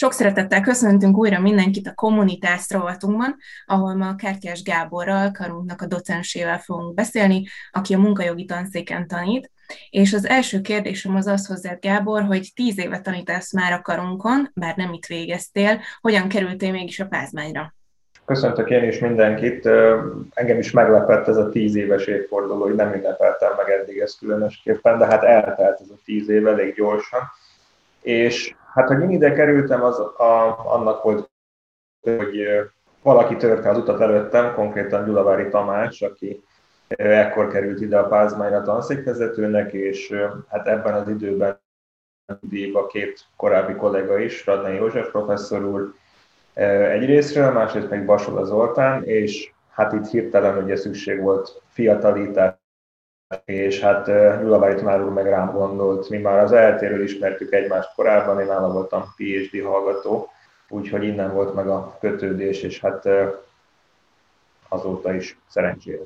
Sok 0.00 0.12
szeretettel 0.12 0.60
köszöntünk 0.60 1.16
újra 1.16 1.40
mindenkit 1.40 1.86
a 1.86 1.94
kommunitás 1.94 2.70
rovatunkban, 2.70 3.36
ahol 3.66 3.94
ma 3.94 4.14
Kártyás 4.14 4.62
Gáborral, 4.62 5.30
karunknak 5.30 5.82
a 5.82 5.86
docensével 5.86 6.58
fogunk 6.58 6.94
beszélni, 6.94 7.44
aki 7.70 7.94
a 7.94 7.98
munkajogi 7.98 8.44
tanszéken 8.44 9.06
tanít. 9.06 9.50
És 9.90 10.12
az 10.12 10.26
első 10.26 10.60
kérdésem 10.60 11.16
az 11.16 11.26
az 11.26 11.46
hozzá, 11.46 11.76
Gábor, 11.80 12.22
hogy 12.22 12.50
tíz 12.54 12.78
éve 12.78 13.00
tanítasz 13.00 13.52
már 13.52 13.72
a 13.72 13.82
karunkon, 13.82 14.50
bár 14.54 14.76
nem 14.76 14.92
itt 14.92 15.06
végeztél, 15.06 15.80
hogyan 16.00 16.28
kerültél 16.28 16.70
mégis 16.70 17.00
a 17.00 17.06
pázmányra? 17.06 17.74
Köszöntök 18.24 18.70
én 18.70 18.84
is 18.84 18.98
mindenkit. 18.98 19.66
Engem 20.34 20.58
is 20.58 20.70
meglepett 20.70 21.28
ez 21.28 21.36
a 21.36 21.48
tíz 21.48 21.74
éves 21.74 22.06
évforduló, 22.06 22.62
hogy 22.62 22.74
nem 22.74 22.94
ünnepeltem 22.94 23.52
meg 23.56 23.70
eddig 23.70 23.98
ezt 23.98 24.18
különösképpen, 24.18 24.98
de 24.98 25.06
hát 25.06 25.22
eltelt 25.22 25.80
ez 25.80 25.88
a 25.90 25.98
tíz 26.04 26.28
év 26.28 26.46
elég 26.46 26.74
gyorsan. 26.74 27.20
És 28.02 28.54
Hát, 28.78 28.88
hogy 28.88 29.02
én 29.02 29.10
ide 29.10 29.32
kerültem, 29.32 29.82
az 29.82 29.98
a, 29.98 30.58
annak 30.64 31.02
volt, 31.02 31.30
hogy 32.00 32.46
valaki 33.02 33.36
törte 33.36 33.68
az 33.68 33.78
utat 33.78 34.00
előttem, 34.00 34.54
konkrétan 34.54 35.04
Gyulavári 35.04 35.48
Tamás, 35.48 36.02
aki 36.02 36.44
ekkor 36.88 37.48
került 37.48 37.80
ide 37.80 37.98
a 37.98 38.08
Pázmányra 38.08 38.62
tanszékvezetőnek, 38.62 39.72
és 39.72 40.14
hát 40.48 40.66
ebben 40.66 40.94
az 40.94 41.08
időben 41.08 41.60
a 42.72 42.86
két 42.86 43.20
korábbi 43.36 43.74
kollega 43.74 44.18
is, 44.18 44.46
Radnai 44.46 44.74
József 44.74 45.10
professzor 45.10 45.64
úr 45.64 45.92
egyrésztről, 46.54 47.52
másrészt 47.52 47.90
meg 47.90 48.04
Basola 48.04 48.44
Zoltán, 48.44 49.04
és 49.04 49.52
hát 49.70 49.92
itt 49.92 50.06
hirtelen 50.06 50.62
ugye 50.62 50.76
szükség 50.76 51.20
volt 51.20 51.62
fiatalítás 51.68 52.57
és 53.44 53.80
hát 53.80 54.06
Gyulavári 54.40 54.74
tanár 54.74 55.02
úr 55.02 55.12
meg 55.12 55.26
rám 55.26 55.52
gondolt, 55.52 56.08
mi 56.08 56.18
már 56.18 56.38
az 56.38 56.52
eltéről 56.52 57.02
ismertük 57.02 57.52
egymást 57.52 57.94
korábban, 57.94 58.40
én 58.40 58.46
nála 58.46 58.72
voltam 58.72 59.04
PhD 59.16 59.64
hallgató, 59.64 60.28
úgyhogy 60.68 61.04
innen 61.04 61.32
volt 61.32 61.54
meg 61.54 61.68
a 61.68 61.96
kötődés, 62.00 62.62
és 62.62 62.80
hát 62.80 63.08
azóta 64.68 65.14
is 65.14 65.38
szerencsére. 65.48 66.02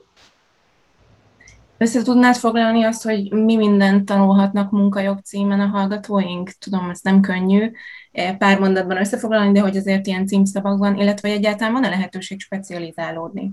Össze 1.79 2.03
tudnád 2.03 2.35
foglalni 2.35 2.83
azt, 2.85 3.03
hogy 3.03 3.33
mi 3.33 3.57
mindent 3.57 4.05
tanulhatnak 4.05 4.71
munkajog 4.71 5.19
címen 5.19 5.61
a 5.61 5.67
hallgatóink? 5.67 6.51
Tudom, 6.51 6.91
ez 6.91 7.01
nem 7.01 7.21
könnyű 7.21 7.73
pár 8.39 8.59
mondatban 8.59 8.97
összefoglalni, 8.97 9.53
de 9.53 9.61
hogy 9.61 9.77
azért 9.77 10.07
ilyen 10.07 10.27
címszavakban, 10.27 10.97
illetve 10.97 11.29
egyáltalán 11.29 11.73
van-e 11.73 11.89
lehetőség 11.89 12.41
specializálódni? 12.41 13.53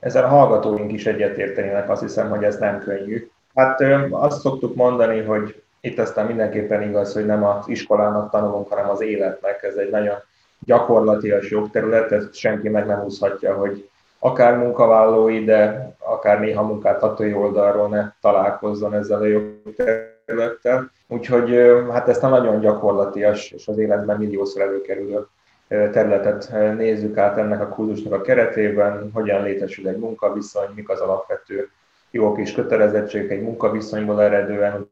Ezzel 0.00 0.24
a 0.24 0.28
hallgatóink 0.28 0.92
is 0.92 1.06
egyetértenének, 1.06 1.90
azt 1.90 2.02
hiszem, 2.02 2.30
hogy 2.30 2.44
ez 2.44 2.58
nem 2.58 2.78
könnyű. 2.78 3.30
Hát 3.54 3.80
azt 4.10 4.40
szoktuk 4.40 4.74
mondani, 4.74 5.22
hogy 5.22 5.62
itt 5.80 5.98
aztán 5.98 6.26
mindenképpen 6.26 6.82
igaz, 6.82 7.12
hogy 7.14 7.26
nem 7.26 7.44
az 7.44 7.68
iskolának 7.68 8.30
tanulunk, 8.30 8.68
hanem 8.68 8.90
az 8.90 9.00
életnek. 9.00 9.62
Ez 9.62 9.74
egy 9.74 9.90
nagyon 9.90 10.16
gyakorlatias 10.64 11.50
jogterület, 11.50 12.12
ezt 12.12 12.34
senki 12.34 12.68
meg 12.68 12.86
nem 12.86 13.04
úszhatja, 13.04 13.54
hogy 13.54 13.88
akár 14.18 14.56
munkavállalói, 14.56 15.44
de 15.44 15.90
akár 15.98 16.40
néha 16.40 16.62
munkáltatói 16.62 17.32
oldalról 17.32 17.88
ne 17.88 18.12
találkozzon 18.20 18.94
ezzel 18.94 19.20
a 19.20 19.24
jogterülettel. 19.24 20.90
Úgyhogy 21.08 21.58
hát 21.90 22.08
ezt 22.08 22.22
a 22.22 22.28
nagyon 22.28 22.60
gyakorlatias 22.60 23.50
és 23.50 23.68
az 23.68 23.78
életben 23.78 24.18
milliószor 24.18 24.62
előkerülő 24.62 25.26
területet 25.70 26.50
nézzük 26.76 27.16
át 27.16 27.38
ennek 27.38 27.60
a 27.60 27.68
kurzusnak 27.68 28.12
a 28.12 28.20
keretében, 28.20 29.10
hogyan 29.12 29.42
létesül 29.42 29.88
egy 29.88 29.98
munkaviszony, 29.98 30.68
mik 30.74 30.88
az 30.88 31.00
alapvető 31.00 31.70
jogok 32.10 32.38
és 32.38 32.52
kötelezettségek 32.52 33.30
egy 33.30 33.42
munkaviszonyból 33.42 34.22
eredően, 34.22 34.90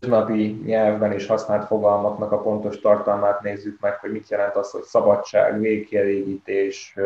napi 0.00 0.60
nyelvben 0.64 1.12
is 1.12 1.26
használt 1.26 1.66
fogalmaknak 1.66 2.32
a 2.32 2.40
pontos 2.40 2.80
tartalmát 2.80 3.40
nézzük 3.42 3.80
meg, 3.80 3.98
hogy 3.98 4.12
mit 4.12 4.28
jelent 4.28 4.56
az, 4.56 4.70
hogy 4.70 4.82
szabadság, 4.82 5.60
végkielégítés, 5.60 6.96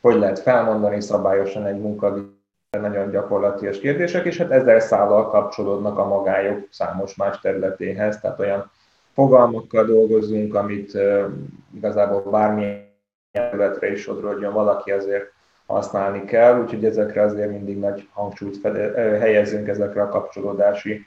hogy 0.00 0.14
lehet 0.14 0.38
felmondani 0.38 1.00
szabályosan 1.00 1.66
egy 1.66 1.80
munkaviszony, 1.80 2.38
nagyon 2.70 3.10
gyakorlatias 3.10 3.78
kérdések, 3.78 4.24
és 4.24 4.38
hát 4.38 4.50
ezzel 4.50 4.80
szállal 4.80 5.28
kapcsolódnak 5.28 5.98
a 5.98 6.06
magájog 6.06 6.66
számos 6.70 7.14
más 7.14 7.40
területéhez, 7.40 8.20
tehát 8.20 8.38
olyan 8.38 8.70
fogalmakkal 9.20 9.84
dolgozunk, 9.84 10.54
amit 10.54 10.98
igazából 11.74 12.22
bármilyen 12.30 12.88
területre 13.32 13.92
is 13.92 14.00
sodrodjon 14.00 14.52
valaki, 14.52 14.90
azért 14.90 15.32
használni 15.66 16.24
kell, 16.24 16.60
úgyhogy 16.62 16.84
ezekre 16.84 17.22
azért 17.22 17.50
mindig 17.50 17.78
nagy 17.78 18.08
hangsúlyt 18.12 18.56
fede, 18.56 19.18
helyezünk 19.18 19.68
ezekre 19.68 20.02
a 20.02 20.08
kapcsolódási 20.08 21.06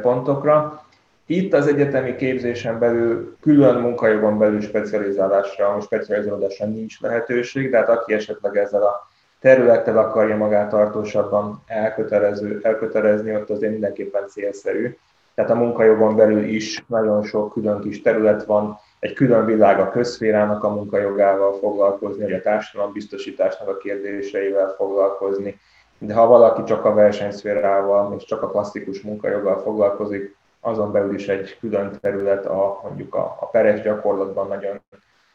pontokra. 0.00 0.84
Itt 1.26 1.52
az 1.52 1.66
egyetemi 1.66 2.16
képzésen 2.16 2.78
belül 2.78 3.36
külön 3.40 3.80
munkajogon 3.80 4.38
belül 4.38 4.60
specializálásra, 4.60 5.80
specializálódásra 5.80 6.66
nincs 6.66 7.00
lehetőség, 7.00 7.70
de 7.70 7.76
hát 7.76 7.88
aki 7.88 8.12
esetleg 8.12 8.56
ezzel 8.56 8.82
a 8.82 9.08
területtel 9.40 9.98
akarja 9.98 10.36
magát 10.36 10.70
tartósabban 10.70 11.62
elkötelező, 11.66 12.60
elkötelezni, 12.62 13.34
ott 13.34 13.50
azért 13.50 13.72
mindenképpen 13.72 14.28
célszerű, 14.28 14.96
tehát 15.36 15.50
a 15.50 15.54
munkajogon 15.54 16.16
belül 16.16 16.44
is 16.44 16.84
nagyon 16.86 17.22
sok 17.22 17.52
külön 17.52 17.80
kis 17.80 18.02
terület 18.02 18.44
van, 18.44 18.78
egy 18.98 19.12
külön 19.12 19.44
világ 19.44 19.80
a 19.80 19.90
közszférának 19.90 20.64
a 20.64 20.74
munkajogával 20.74 21.52
foglalkozni, 21.52 22.22
vagy 22.22 22.32
a 22.32 22.40
társadalombiztosításnak 22.40 23.68
a 23.68 23.76
kérdéseivel 23.76 24.68
foglalkozni. 24.68 25.60
De 25.98 26.14
ha 26.14 26.26
valaki 26.26 26.62
csak 26.62 26.84
a 26.84 26.94
versenyszférával 26.94 28.14
és 28.18 28.24
csak 28.24 28.42
a 28.42 28.50
klasszikus 28.50 29.00
munkajoggal 29.00 29.58
foglalkozik, 29.58 30.36
azon 30.60 30.92
belül 30.92 31.14
is 31.14 31.28
egy 31.28 31.58
külön 31.60 31.90
terület 32.00 32.46
a, 32.46 32.80
mondjuk 32.82 33.14
a, 33.14 33.36
a 33.40 33.46
peres 33.46 33.80
gyakorlatban 33.80 34.48
nagyon 34.48 34.80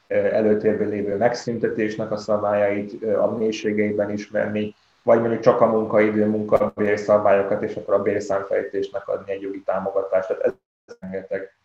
előtérben 0.07 0.88
lévő 0.88 1.17
megszüntetésnek 1.17 2.11
a 2.11 2.17
szabályait, 2.17 3.03
a 3.03 3.35
mélységeiben 3.38 4.11
ismerni, 4.11 4.75
vagy 5.03 5.19
mondjuk 5.19 5.41
csak 5.41 5.62
a 5.62 5.66
munkaidő, 5.66 6.25
munkabér 6.25 7.00
szabályokat, 7.00 7.63
és 7.63 7.75
akkor 7.75 7.94
a 7.94 8.01
bérszámfejtésnek 8.01 9.07
adni 9.07 9.31
egy 9.31 9.41
jogi 9.41 9.62
támogatást. 9.62 10.28
Tehát 10.28 10.44
ez 10.44 10.53
rengeteg 11.00 11.56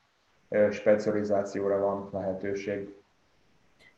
specializációra 0.73 1.79
van 1.79 2.09
lehetőség. 2.13 2.95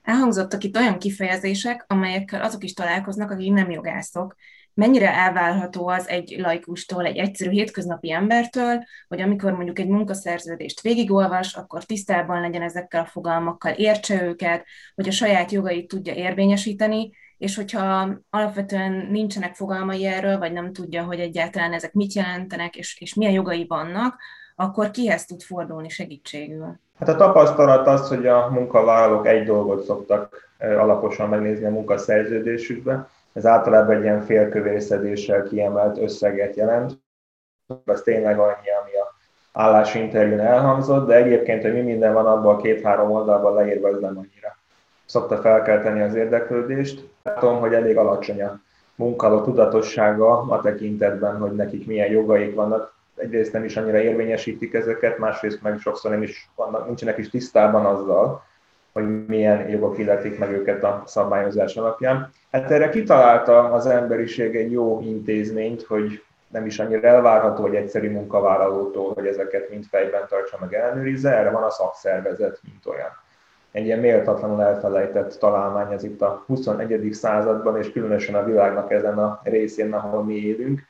Elhangzottak 0.03 0.65
itt 0.65 0.77
olyan 0.77 0.99
kifejezések, 0.99 1.85
amelyekkel 1.87 2.43
azok 2.43 2.65
is 2.65 2.73
találkoznak, 2.73 3.31
akik 3.31 3.53
nem 3.53 3.71
jogászok. 3.71 4.35
Mennyire 4.75 5.15
elválható 5.15 5.89
az 5.89 6.09
egy 6.09 6.37
laikustól, 6.39 7.05
egy 7.05 7.17
egyszerű 7.17 7.51
hétköznapi 7.51 8.13
embertől, 8.13 8.85
hogy 9.09 9.21
amikor 9.21 9.53
mondjuk 9.53 9.79
egy 9.79 9.89
munkaszerződést 9.89 10.81
végigolvas, 10.81 11.55
akkor 11.55 11.85
tisztában 11.85 12.41
legyen 12.41 12.63
ezekkel 12.63 13.01
a 13.01 13.07
fogalmakkal, 13.07 13.73
értse 13.73 14.23
őket, 14.23 14.65
hogy 14.95 15.09
a 15.09 15.13
saját 15.13 15.53
jogait 15.53 15.89
tudja 15.89 16.15
érvényesíteni, 16.15 17.11
és 17.39 17.57
hogyha 17.57 18.09
alapvetően 18.31 19.09
nincsenek 19.11 19.55
fogalmai 19.55 20.07
erről, 20.07 20.39
vagy 20.39 20.53
nem 20.53 20.73
tudja, 20.73 21.05
hogy 21.05 21.21
egyáltalán 21.21 21.73
ezek 21.73 21.93
mit 21.93 22.13
jelentenek, 22.13 22.77
és, 22.77 23.01
és 23.01 23.15
milyen 23.15 23.33
jogai 23.33 23.67
vannak, 23.69 24.15
akkor 24.57 24.91
kihez 24.91 25.25
tud 25.25 25.43
fordulni 25.43 25.89
segítségül? 25.89 26.81
Hát 26.99 27.09
a 27.09 27.17
tapasztalat 27.17 27.87
az, 27.87 28.09
hogy 28.09 28.27
a 28.27 28.49
munkavállalók 28.51 29.27
egy 29.27 29.45
dolgot 29.45 29.85
szoktak 29.85 30.51
alaposan 30.59 31.29
megnézni 31.29 31.65
a 31.65 31.71
munkaszerződésükbe. 31.71 33.09
Ez 33.33 33.47
általában 33.47 33.97
egy 33.97 34.03
ilyen 34.03 34.23
félkövészedéssel 34.23 35.43
kiemelt 35.43 35.99
összeget 35.99 36.57
jelent. 36.57 36.93
Ez 37.85 38.01
tényleg 38.01 38.39
annyi, 38.39 38.71
ami 38.83 38.91
a 38.97 39.17
állásinterjún 39.53 40.41
elhangzott, 40.41 41.07
de 41.07 41.15
egyébként, 41.15 41.63
hogy 41.63 41.73
mi 41.73 41.81
minden 41.81 42.13
van 42.13 42.27
abban 42.27 42.55
a 42.55 42.61
két-három 42.61 43.11
oldalban 43.11 43.55
leírva, 43.55 43.89
ez 43.89 43.99
nem 44.01 44.19
annyira 44.19 44.58
szokta 45.09 45.37
felkelteni 45.37 46.01
az 46.01 46.15
érdeklődést. 46.15 47.09
Látom, 47.23 47.61
hogy 47.61 47.75
elég 47.75 47.97
alacsony 47.97 48.43
a 48.43 48.61
munkáló 48.95 49.41
tudatossága 49.41 50.41
a 50.41 50.61
tekintetben, 50.61 51.37
hogy 51.37 51.53
nekik 51.53 51.87
milyen 51.87 52.11
jogaik 52.11 52.55
vannak. 52.55 52.95
Egyrészt 53.17 53.53
nem 53.53 53.65
is 53.65 53.77
annyira 53.77 54.01
érvényesítik 54.01 54.75
ezeket, 54.75 55.19
másrészt 55.19 55.63
meg 55.63 55.79
sokszor 55.79 56.11
nem 56.11 56.23
is 56.23 56.51
vannak, 56.55 56.87
nincsenek 56.87 57.19
is 57.19 57.31
tisztában 57.31 57.85
azzal, 57.85 58.43
hogy 58.93 59.27
milyen 59.27 59.69
jogok 59.69 59.99
illetik 59.99 60.39
meg 60.39 60.53
őket 60.53 60.85
a 60.85 61.03
szabályozás 61.07 61.77
alapján. 61.77 62.31
Hát 62.51 62.71
erre 62.71 62.89
kitalálta 62.89 63.73
az 63.73 63.87
emberiség 63.87 64.57
egy 64.57 64.73
jó 64.73 65.01
intézményt, 65.01 65.83
hogy 65.83 66.23
nem 66.49 66.67
is 66.67 66.79
annyira 66.79 67.09
elvárható, 67.09 67.63
hogy 67.63 67.75
egyszerű 67.75 68.11
munkavállalótól, 68.11 69.13
hogy 69.13 69.27
ezeket 69.27 69.71
mind 69.71 69.85
fejben 69.85 70.27
tartsa 70.29 70.57
meg 70.61 70.75
ellenőrizze, 70.75 71.37
erre 71.37 71.51
van 71.51 71.63
a 71.63 71.71
szakszervezet, 71.71 72.61
mint 72.63 72.87
olyan 72.87 73.27
egy 73.73 73.85
ilyen 73.85 73.99
méltatlanul 73.99 74.63
elfelejtett 74.63 75.39
találmány 75.39 75.93
ez 75.93 76.05
itt 76.05 76.23
a 76.23 76.45
21. 76.47 77.09
században, 77.13 77.79
és 77.79 77.93
különösen 77.93 78.35
a 78.35 78.45
világnak 78.45 78.93
ezen 78.93 79.19
a 79.19 79.41
részén, 79.43 79.93
ahol 79.93 80.25
mi 80.25 80.35
élünk, 80.35 80.81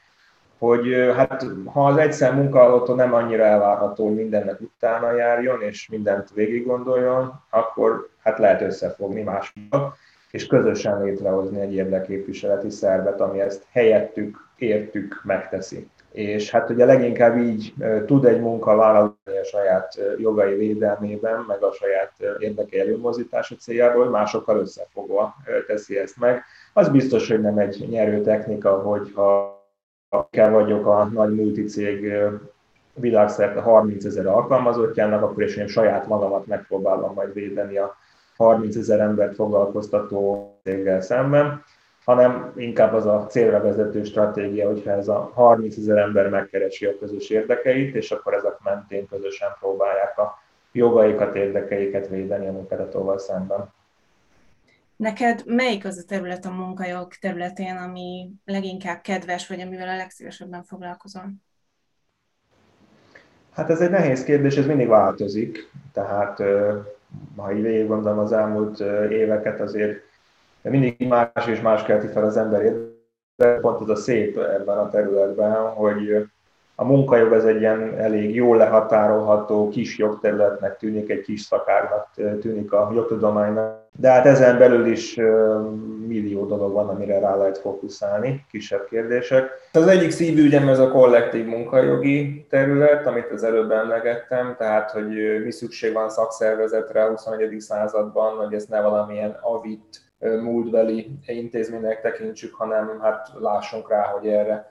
hogy 0.58 1.12
hát 1.16 1.46
ha 1.64 1.86
az 1.86 1.96
egyszer 1.96 2.34
munkaadótól 2.34 2.96
nem 2.96 3.14
annyira 3.14 3.44
elvárható, 3.44 4.06
hogy 4.06 4.14
mindennek 4.14 4.60
utána 4.60 5.12
járjon, 5.12 5.62
és 5.62 5.88
mindent 5.88 6.30
végig 6.34 6.66
gondoljon, 6.66 7.42
akkor 7.50 8.08
hát 8.22 8.38
lehet 8.38 8.60
összefogni 8.60 9.22
másokkal, 9.22 9.96
és 10.30 10.46
közösen 10.46 11.02
létrehozni 11.02 11.60
egy 11.60 11.74
érdekképviseleti 11.74 12.70
szervet, 12.70 13.20
ami 13.20 13.40
ezt 13.40 13.64
helyettük, 13.70 14.48
értük, 14.56 15.20
megteszi. 15.24 15.88
És 16.12 16.50
hát 16.50 16.70
ugye 16.70 16.84
leginkább 16.84 17.38
így 17.38 17.74
tud 18.06 18.24
egy 18.24 18.40
munkavállaló 18.40 19.16
a 19.24 19.44
saját 19.44 19.98
jogai 20.18 20.54
védelmében, 20.54 21.44
meg 21.48 21.62
a 21.62 21.72
saját 21.72 22.12
érdeke 22.38 22.80
előmozítása 22.80 23.54
céljából, 23.54 24.08
másokkal 24.08 24.58
összefogva 24.58 25.34
teszi 25.66 25.98
ezt 25.98 26.18
meg. 26.18 26.42
Az 26.72 26.88
biztos, 26.88 27.28
hogy 27.28 27.40
nem 27.40 27.58
egy 27.58 27.86
nyerő 27.90 28.20
technika, 28.20 28.70
hogyha 28.70 29.56
kell 30.30 30.50
vagyok 30.50 30.86
a 30.86 31.04
nagy 31.04 31.34
multicég 31.34 32.12
világszerte 32.94 33.60
30 33.60 34.04
ezer 34.04 34.26
alkalmazottjának, 34.26 35.22
akkor 35.22 35.42
is 35.42 35.56
én 35.56 35.66
saját 35.66 36.06
magamat 36.06 36.46
megpróbálom 36.46 37.14
majd 37.14 37.32
védeni 37.32 37.78
a 37.78 37.96
30 38.36 38.76
ezer 38.76 39.00
embert 39.00 39.34
foglalkoztató 39.34 40.50
céggel 40.62 41.00
szemben 41.00 41.62
hanem 42.08 42.52
inkább 42.56 42.92
az 42.92 43.06
a 43.06 43.26
célra 43.26 43.62
vezető 43.62 44.04
stratégia, 44.04 44.68
hogyha 44.68 44.90
ez 44.90 45.08
a 45.08 45.30
30 45.34 45.76
ezer 45.76 45.96
ember 45.96 46.28
megkeresi 46.28 46.86
a 46.86 46.98
közös 46.98 47.30
érdekeit, 47.30 47.94
és 47.94 48.10
akkor 48.10 48.34
ezek 48.34 48.58
mentén 48.62 49.08
közösen 49.08 49.48
próbálják 49.58 50.18
a 50.18 50.42
jogaikat, 50.72 51.34
érdekeiket 51.34 52.08
védeni 52.08 52.46
a 52.46 52.52
munkáltatóval 52.52 53.18
szemben. 53.18 53.72
Neked 54.96 55.42
melyik 55.46 55.84
az 55.84 55.98
a 55.98 56.06
terület 56.06 56.44
a 56.44 56.50
munkajog 56.50 57.14
területén, 57.14 57.76
ami 57.76 58.30
leginkább 58.44 59.00
kedves, 59.00 59.48
vagy 59.48 59.60
amivel 59.60 59.88
a 59.88 59.96
legszívesebben 59.96 60.62
foglalkozol? 60.62 61.24
Hát 63.52 63.70
ez 63.70 63.80
egy 63.80 63.90
nehéz 63.90 64.24
kérdés, 64.24 64.56
ez 64.56 64.66
mindig 64.66 64.88
változik. 64.88 65.70
Tehát 65.92 66.42
ha 67.36 67.52
így 67.52 67.62
végig 67.62 67.86
gondolom 67.86 68.18
az 68.18 68.32
elmúlt 68.32 68.80
éveket, 69.10 69.60
azért 69.60 70.06
mindig 70.62 71.08
más 71.08 71.46
és 71.46 71.60
más 71.60 71.82
kelti 71.82 72.06
fel 72.06 72.24
az 72.24 72.36
ember 72.36 72.62
de 73.38 73.58
pont 73.60 73.80
az 73.80 73.88
a 73.88 73.96
szép 73.96 74.38
ebben 74.38 74.78
a 74.78 74.88
területben, 74.88 75.68
hogy 75.68 76.26
a 76.74 76.84
munkajog 76.84 77.32
ez 77.32 77.44
egy 77.44 77.60
ilyen 77.60 77.98
elég 77.98 78.34
jól 78.34 78.56
lehatárolható 78.56 79.68
kis 79.68 79.98
jogterületnek 79.98 80.76
tűnik, 80.76 81.10
egy 81.10 81.20
kis 81.20 81.40
szakárnak 81.40 82.08
tűnik 82.40 82.72
a 82.72 82.90
jogtudománynak, 82.94 83.86
de 83.98 84.10
hát 84.10 84.26
ezen 84.26 84.58
belül 84.58 84.86
is 84.86 85.14
millió 86.06 86.46
dolog 86.46 86.72
van, 86.72 86.88
amire 86.88 87.18
rá 87.18 87.36
lehet 87.36 87.58
fókuszálni, 87.58 88.44
kisebb 88.50 88.86
kérdések. 88.88 89.50
Az 89.72 89.86
egyik 89.86 90.10
szívügyem 90.10 90.68
ez 90.68 90.78
a 90.78 90.90
kollektív 90.90 91.46
munkajogi 91.46 92.46
terület, 92.50 93.06
amit 93.06 93.30
az 93.30 93.42
előbb 93.42 93.70
emlegettem, 93.70 94.54
tehát 94.58 94.90
hogy 94.90 95.42
mi 95.44 95.50
szükség 95.50 95.92
van 95.92 96.10
szakszervezetre 96.10 97.04
a 97.04 97.10
21. 97.10 97.60
században, 97.60 98.36
hogy 98.36 98.54
ez 98.54 98.64
ne 98.64 98.80
valamilyen 98.80 99.38
avit 99.40 100.07
múltbeli 100.18 101.18
intézménynek 101.26 102.00
tekintsük, 102.00 102.54
hanem 102.54 103.00
hát 103.00 103.32
lássunk 103.38 103.88
rá, 103.88 104.02
hogy 104.02 104.28
erre 104.28 104.66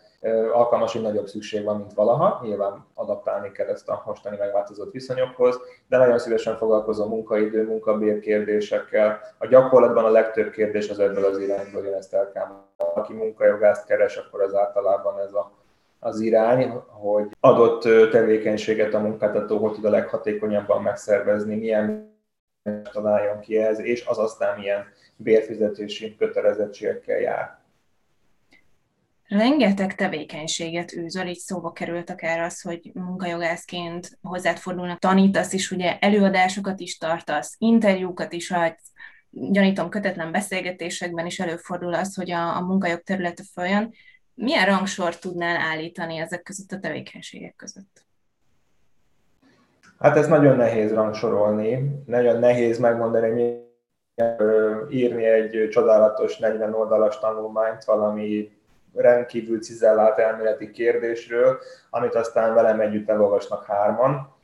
alkalmas, 0.53 0.93
hogy 0.93 1.01
nagyobb 1.01 1.27
szükség 1.27 1.63
van, 1.63 1.77
mint 1.77 1.93
valaha. 1.93 2.39
Nyilván 2.43 2.85
adaptálni 2.93 3.51
kell 3.51 3.67
ezt 3.67 3.89
a 3.89 4.03
mostani 4.05 4.37
megváltozott 4.37 4.91
viszonyokhoz, 4.91 5.59
de 5.87 5.97
nagyon 5.97 6.19
szívesen 6.19 6.57
foglalkozom 6.57 7.09
munkaidő, 7.09 7.63
munkabér 7.63 8.19
kérdésekkel. 8.19 9.19
A 9.37 9.47
gyakorlatban 9.47 10.05
a 10.05 10.09
legtöbb 10.09 10.51
kérdés 10.51 10.89
az 10.89 10.99
ebből 10.99 11.25
az 11.25 11.37
irányból 11.37 11.83
jön, 11.83 11.93
ezt 11.93 12.13
el 12.13 12.31
kell. 12.33 12.45
Aki 12.95 13.13
munkajogászt 13.13 13.85
keres, 13.85 14.17
akkor 14.17 14.41
az 14.41 14.55
általában 14.55 15.19
ez 15.19 15.33
a, 15.33 15.51
az 15.99 16.19
irány, 16.19 16.69
hogy 16.87 17.27
adott 17.39 18.11
tevékenységet 18.11 18.93
a 18.93 18.99
munkáltató 18.99 19.57
hogy 19.57 19.71
tud 19.71 19.85
a 19.85 19.89
leghatékonyabban 19.89 20.81
megszervezni, 20.81 21.55
milyen 21.55 22.15
találjon 22.91 23.39
ki 23.39 23.57
ez, 23.57 23.79
és 23.79 24.05
az 24.05 24.17
aztán 24.17 24.59
milyen 24.59 24.85
bérfizetési 25.15 26.15
kötelezettségekkel 26.15 27.19
jár. 27.19 27.57
Rengeteg 29.27 29.95
tevékenységet 29.95 30.93
űzöl, 30.93 31.27
így 31.27 31.37
szóba 31.37 31.71
került 31.71 32.09
akár 32.09 32.39
az, 32.39 32.61
hogy 32.61 32.91
munkajogászként 32.93 34.17
hozzád 34.21 34.57
fordulnak, 34.57 34.99
tanítasz 34.99 35.53
is, 35.53 35.71
ugye 35.71 35.99
előadásokat 35.99 36.79
is 36.79 36.97
tartasz, 36.97 37.55
interjúkat 37.57 38.33
is 38.33 38.51
adsz, 38.51 38.91
gyanítom 39.29 39.89
kötetlen 39.89 40.31
beszélgetésekben 40.31 41.25
is 41.25 41.39
előfordul 41.39 41.93
az, 41.93 42.15
hogy 42.15 42.31
a, 42.31 42.55
a 42.55 42.61
munkajog 42.61 43.01
területe 43.01 43.43
följön. 43.53 43.93
Milyen 44.33 44.65
rangsort 44.65 45.21
tudnál 45.21 45.57
állítani 45.57 46.17
ezek 46.17 46.43
között 46.43 46.71
a 46.71 46.79
tevékenységek 46.79 47.55
között? 47.55 48.06
Hát 49.99 50.17
ez 50.17 50.27
nagyon 50.27 50.55
nehéz 50.55 50.93
rangsorolni, 50.93 52.01
nagyon 52.05 52.39
nehéz 52.39 52.79
megmondani, 52.79 53.29
hogy 53.29 53.65
írni 54.89 55.25
egy 55.25 55.67
csodálatos 55.69 56.37
40 56.37 56.73
oldalas 56.73 57.19
tanulmányt 57.19 57.83
valami 57.83 58.51
rendkívül 58.95 59.59
cizellált 59.59 60.17
elméleti 60.17 60.71
kérdésről, 60.71 61.57
amit 61.89 62.15
aztán 62.15 62.53
velem 62.53 62.79
együtt 62.79 63.09
elolvasnak 63.09 63.65
hárman, 63.65 64.35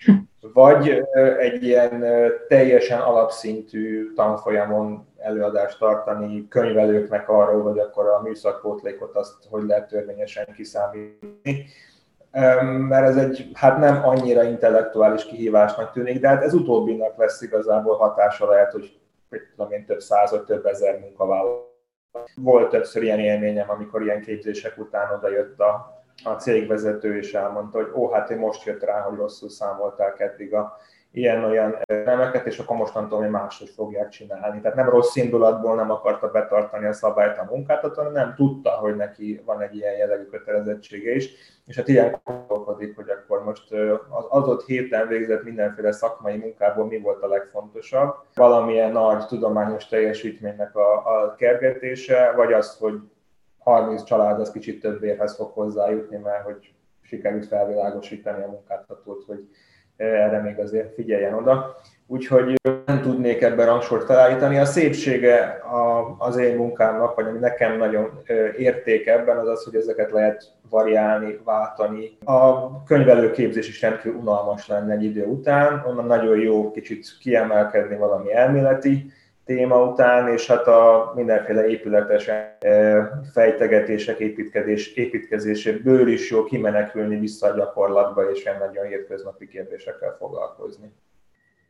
vagy 0.54 1.04
egy 1.40 1.64
ilyen 1.64 2.06
teljesen 2.48 3.00
alapszintű 3.00 4.14
tanfolyamon 4.14 5.08
előadást 5.18 5.80
tartani 5.80 6.48
könyvelőknek 6.48 7.30
arról, 7.30 7.62
hogy 7.62 7.80
akkor 7.80 8.08
a 8.08 8.22
műszakpótlékot 8.22 9.16
azt 9.16 9.34
hogy 9.50 9.64
lehet 9.64 9.88
törvényesen 9.88 10.46
kiszámítani. 10.56 11.66
Mert 12.88 13.08
ez 13.08 13.18
egy, 13.18 13.52
hát 13.54 13.78
nem 13.78 14.06
annyira 14.06 14.44
intellektuális 14.44 15.26
kihívásnak 15.26 15.92
tűnik, 15.92 16.20
de 16.20 16.28
hát 16.28 16.44
ez 16.44 16.54
utóbbinak 16.54 17.18
lesz 17.18 17.42
igazából 17.42 17.98
hatása 17.98 18.50
lehet, 18.50 18.72
hogy 18.72 19.00
tudom 19.56 19.72
én, 19.72 19.86
több 19.86 20.00
száz 20.00 20.32
vagy 20.32 20.44
több 20.44 20.66
ezer 20.66 21.00
munkavállaló. 21.00 21.72
Volt 22.36 22.70
többször 22.70 23.04
ilyen 23.04 23.20
élményem, 23.20 23.70
amikor 23.70 24.02
ilyen 24.02 24.22
képzések 24.22 24.78
után 24.78 25.16
oda 25.16 25.30
jött 25.30 25.60
a, 25.60 26.02
a 26.24 26.30
cégvezető, 26.30 27.18
és 27.18 27.34
elmondta, 27.34 27.78
hogy 27.78 27.92
ó, 27.96 28.12
hát 28.12 28.30
én 28.30 28.38
most 28.38 28.66
jött 28.66 28.84
rá, 28.84 29.02
hogy 29.02 29.18
rosszul 29.18 29.50
számolták 29.50 30.20
eddig 30.20 30.54
a 30.54 30.78
ilyen-olyan 31.14 31.78
elemeket, 31.86 32.46
és 32.46 32.60
akkor 32.60 32.78
mostantól 32.78 33.20
mi 33.20 33.28
máshogy 33.28 33.70
fogják 33.70 34.10
csinálni. 34.10 34.62
Tehát 34.62 34.78
nem 34.78 34.90
rossz 34.90 35.16
indulatból 35.16 35.76
nem 35.76 35.92
akarta 35.92 36.32
betartani 36.32 36.86
a 36.86 36.94
szabályt 36.94 37.38
a 37.38 37.48
munkáltató, 37.50 37.96
hanem 37.96 38.12
nem 38.12 38.34
tudta, 38.36 38.70
hogy 38.70 38.96
neki 38.96 39.42
van 39.46 39.62
egy 39.62 39.76
ilyen 39.76 39.94
jellegű 39.94 40.24
kötelezettsége 40.24 41.16
is, 41.16 41.30
és 41.66 41.76
hát 41.76 41.88
ilyen 41.88 42.22
gondolkodik, 42.24 42.96
hogy 42.96 43.10
akkor 43.10 43.44
most 43.44 43.74
az 44.10 44.26
adott 44.30 44.66
héten 44.66 45.08
végzett 45.08 45.44
mindenféle 45.44 45.92
szakmai 45.92 46.38
munkából 46.38 46.86
mi 46.86 47.00
volt 47.00 47.24
a 47.24 47.28
legfontosabb, 47.28 48.16
valamilyen 48.34 48.92
nagy 48.92 49.26
tudományos 49.26 49.88
teljesítménynek 49.88 50.76
a, 50.76 50.94
a 50.94 51.36
kergetése, 51.36 52.32
vagy 52.36 52.54
az, 52.54 52.78
hogy 52.78 53.00
30 53.60 54.04
család 54.04 54.40
az 54.40 54.52
kicsit 54.52 54.82
több 54.82 55.04
érhez 55.04 55.36
fog 55.36 55.52
hozzájutni, 55.52 56.18
mert 56.18 56.44
hogy 56.44 56.74
sikerült 57.02 57.48
felvilágosítani 57.48 58.44
a 58.44 58.48
munkáltatót, 58.48 59.24
hogy 59.26 59.48
erre 59.98 60.42
még 60.42 60.60
azért 60.60 60.94
figyeljen 60.94 61.34
oda. 61.34 61.76
Úgyhogy 62.08 62.56
nem 62.86 63.02
tudnék 63.02 63.42
ebben 63.42 63.66
rangsort 63.66 64.06
felállítani. 64.06 64.58
A 64.58 64.66
szépsége 64.66 65.62
az 66.18 66.38
én 66.38 66.56
munkámnak, 66.56 67.16
vagy 67.16 67.26
ami 67.28 67.40
nekem 67.40 67.78
nagyon 67.78 68.22
érték 68.58 69.08
ebben, 69.08 69.38
az 69.38 69.48
az, 69.48 69.64
hogy 69.64 69.76
ezeket 69.76 70.12
lehet 70.12 70.52
variálni, 70.70 71.40
váltani. 71.44 72.18
A 72.26 72.84
könyvelőképzés 72.84 73.68
is 73.68 73.82
rendkívül 73.82 74.20
unalmas 74.20 74.68
lenne 74.68 74.94
egy 74.94 75.04
idő 75.04 75.26
után, 75.26 75.84
onnan 75.88 76.06
nagyon 76.06 76.40
jó 76.40 76.72
kicsit 76.72 77.08
kiemelkedni 77.20 77.96
valami 77.96 78.34
elméleti 78.34 79.12
téma 79.46 79.84
után, 79.84 80.28
és 80.28 80.48
hát 80.48 80.68
a 80.68 81.12
mindenféle 81.16 81.68
épületes 81.68 82.30
fejtegetések, 83.32 84.20
építkezés, 84.20 84.94
építkezéséből 84.94 86.08
is 86.08 86.30
jó 86.30 86.44
kimenekülni 86.44 87.20
vissza 87.20 87.48
a 87.48 87.56
gyakorlatba, 87.56 88.32
és 88.32 88.44
ilyen 88.44 88.58
nagyon 88.58 88.86
hétköznapi 88.86 89.48
kérdésekkel 89.48 90.16
foglalkozni. 90.20 90.92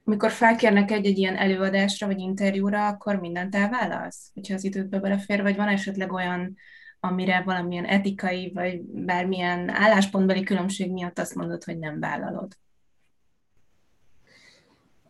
Amikor 0.06 0.32
felkérnek 0.32 0.92
egy-egy 0.92 1.18
ilyen 1.18 1.36
előadásra 1.36 2.08
vagy 2.08 2.20
interjúra, 2.20 2.88
akkor 2.88 3.16
mindent 3.16 3.56
elválasz, 3.56 4.32
hogyha 4.34 4.54
az 4.54 4.64
időtbe 4.64 5.00
belefér, 5.00 5.42
vagy 5.42 5.56
van 5.56 5.68
esetleg 5.68 6.12
olyan, 6.14 6.58
amire 7.00 7.42
valamilyen 7.46 7.86
etikai 7.86 8.52
vagy 8.54 8.82
bármilyen 8.82 9.70
álláspontbeli 9.70 10.44
különbség 10.44 10.92
miatt 10.92 11.20
azt 11.20 11.36
mondod, 11.36 11.64
hogy 11.64 11.80
nem 11.80 12.00
vállalod? 12.00 12.52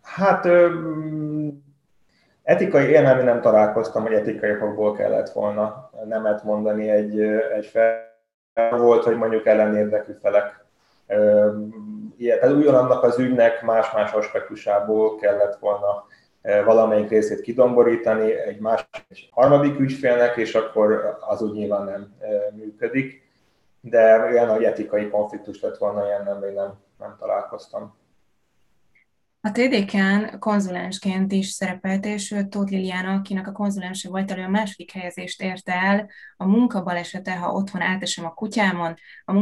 Hát 0.01 0.47
Etikai 2.43 2.85
élményben 2.87 3.25
nem 3.25 3.41
találkoztam, 3.41 4.01
hogy 4.01 4.13
etikai 4.13 4.51
okokból 4.51 4.93
kellett 4.93 5.29
volna 5.29 5.89
nemet 6.05 6.43
mondani 6.43 6.89
egy, 6.89 7.19
egy 7.55 7.65
fel. 7.65 8.11
Volt, 8.77 9.03
hogy 9.03 9.17
mondjuk 9.17 9.45
ellenérdekű 9.45 10.11
felek 10.21 10.65
ilyet. 12.17 12.39
Tehát 12.39 12.55
ugyanannak 12.55 13.03
az 13.03 13.19
ügynek 13.19 13.61
más-más 13.61 14.13
aspektusából 14.13 15.15
kellett 15.15 15.59
volna 15.59 16.05
valamelyik 16.65 17.09
részét 17.09 17.41
kidomborítani 17.41 18.31
egy 18.31 18.59
más, 18.59 18.87
egy 19.09 19.29
harmadik 19.31 19.79
ügyfélnek, 19.79 20.37
és 20.37 20.55
akkor 20.55 21.17
az 21.19 21.41
úgy 21.41 21.53
nyilván 21.53 21.83
nem 21.83 22.15
működik. 22.55 23.21
De 23.81 24.19
olyan, 24.19 24.49
hogy 24.49 24.63
etikai 24.63 25.09
konfliktus 25.09 25.61
lett 25.61 25.77
volna, 25.77 26.05
ilyen 26.05 26.23
nem, 26.23 26.39
nem, 26.53 26.73
nem 26.99 27.15
találkoztam. 27.19 27.95
A 29.45 29.51
TDK-n 29.51 30.39
konzulensként 30.39 31.31
is 31.31 31.47
szerepelt, 31.47 32.05
és 32.05 32.35
Tóth 32.49 32.71
Liliana, 32.71 33.13
akinek 33.13 33.47
a 33.47 33.51
konzulense 33.51 34.09
volt 34.09 34.31
elő, 34.31 34.43
a 34.43 34.49
második 34.49 34.91
helyezést 34.91 35.41
érte 35.41 35.73
el 35.73 36.09
a 36.37 36.45
munkabalesete, 36.45 37.35
ha 37.35 37.51
otthon 37.51 37.81
átesem 37.81 38.25
a 38.25 38.33
kutyámon, 38.33 38.95
a 39.25 39.33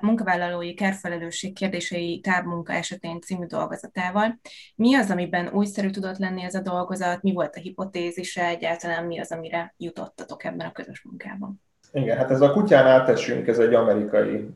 munkavállalói 0.00 0.74
kerfelelősség 0.74 1.54
kérdései 1.54 2.20
távmunka 2.20 2.72
esetén 2.72 3.20
című 3.20 3.46
dolgozatával. 3.46 4.40
Mi 4.74 4.94
az, 4.94 5.10
amiben 5.10 5.48
újszerű 5.48 5.90
tudott 5.90 6.18
lenni 6.18 6.42
ez 6.42 6.54
a 6.54 6.60
dolgozat, 6.60 7.22
mi 7.22 7.32
volt 7.32 7.56
a 7.56 7.60
hipotézise, 7.60 8.46
egyáltalán 8.46 9.04
mi 9.04 9.20
az, 9.20 9.32
amire 9.32 9.74
jutottatok 9.76 10.44
ebben 10.44 10.66
a 10.66 10.72
közös 10.72 11.02
munkában? 11.02 11.67
Igen, 11.92 12.16
hát 12.16 12.30
ez 12.30 12.40
a 12.40 12.50
kutyán 12.50 12.86
átesünk, 12.86 13.48
ez 13.48 13.58
egy 13.58 13.74
amerikai 13.74 14.48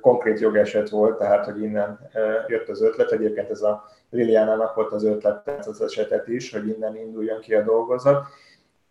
konkrét 0.00 0.40
jogeset 0.40 0.88
volt, 0.88 1.18
tehát 1.18 1.44
hogy 1.44 1.62
innen 1.62 1.98
jött 2.46 2.68
az 2.68 2.82
ötlet. 2.82 3.12
Egyébként 3.12 3.50
ez 3.50 3.62
a 3.62 3.84
Liliánának 4.10 4.74
volt 4.74 4.92
az 4.92 5.04
ötlet 5.04 5.66
az 5.66 5.82
esetet 5.82 6.28
is, 6.28 6.52
hogy 6.52 6.68
innen 6.68 6.96
induljon 6.96 7.40
ki 7.40 7.54
a 7.54 7.62
dolgozat. 7.62 8.24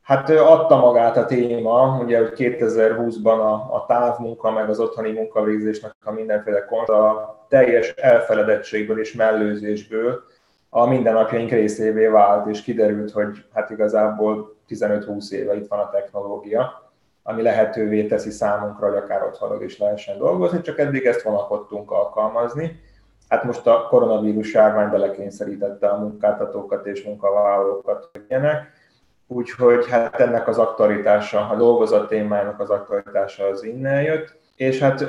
Hát 0.02 0.30
adta 0.30 0.78
magát 0.78 1.18
a 1.18 1.26
téma, 1.26 2.00
ugye, 2.04 2.18
hogy 2.18 2.34
2020-ban 2.36 3.40
a, 3.40 3.76
a 3.76 3.86
távmunka, 3.88 4.52
meg 4.52 4.70
az 4.70 4.80
otthoni 4.80 5.12
munkavégzésnek 5.12 5.96
a 6.04 6.12
mindenféle 6.12 6.66
kont, 6.66 6.90
a 6.90 7.36
teljes 7.50 7.90
elfeledettségből 7.90 9.00
és 9.00 9.14
mellőzésből 9.14 10.24
a 10.70 10.86
mindennapjaink 10.86 11.52
részévé 11.52 12.08
vált, 12.08 12.48
és 12.48 12.62
kiderült, 12.62 13.12
hogy 13.12 13.46
hát 13.54 13.70
igazából 13.70 14.56
15-20 14.70 15.32
éve 15.32 15.56
itt 15.56 15.68
van 15.68 15.80
a 15.80 15.90
technológia 15.90 16.85
ami 17.28 17.42
lehetővé 17.42 18.06
teszi 18.06 18.30
számunkra, 18.30 18.88
hogy 18.88 18.98
akár 18.98 19.24
otthonról 19.24 19.64
is 19.64 19.78
lehessen 19.78 20.18
dolgozni, 20.18 20.62
csak 20.62 20.80
eddig 20.80 21.06
ezt 21.06 21.22
vonakodtunk 21.22 21.92
alkalmazni. 21.92 22.80
Hát 23.30 23.44
most 23.44 23.68
a 23.68 23.88
koronavírus 23.90 24.54
járvány 24.54 24.90
belekényszerítette 24.90 25.88
a 25.88 25.98
munkáltatókat 25.98 26.86
és 26.86 27.04
munkavállalókat, 27.04 28.10
hogy 28.12 28.26
ilyenek. 28.28 28.72
Úgyhogy 29.28 29.90
hát 29.90 30.20
ennek 30.20 30.48
az 30.48 30.58
aktualitása, 30.58 31.50
a 31.50 31.56
dolgozat 31.56 32.08
témának 32.08 32.60
az 32.60 32.70
aktualitása 32.70 33.46
az 33.46 33.64
innen 33.64 34.02
jött. 34.02 34.38
És 34.56 34.80
hát 34.80 35.06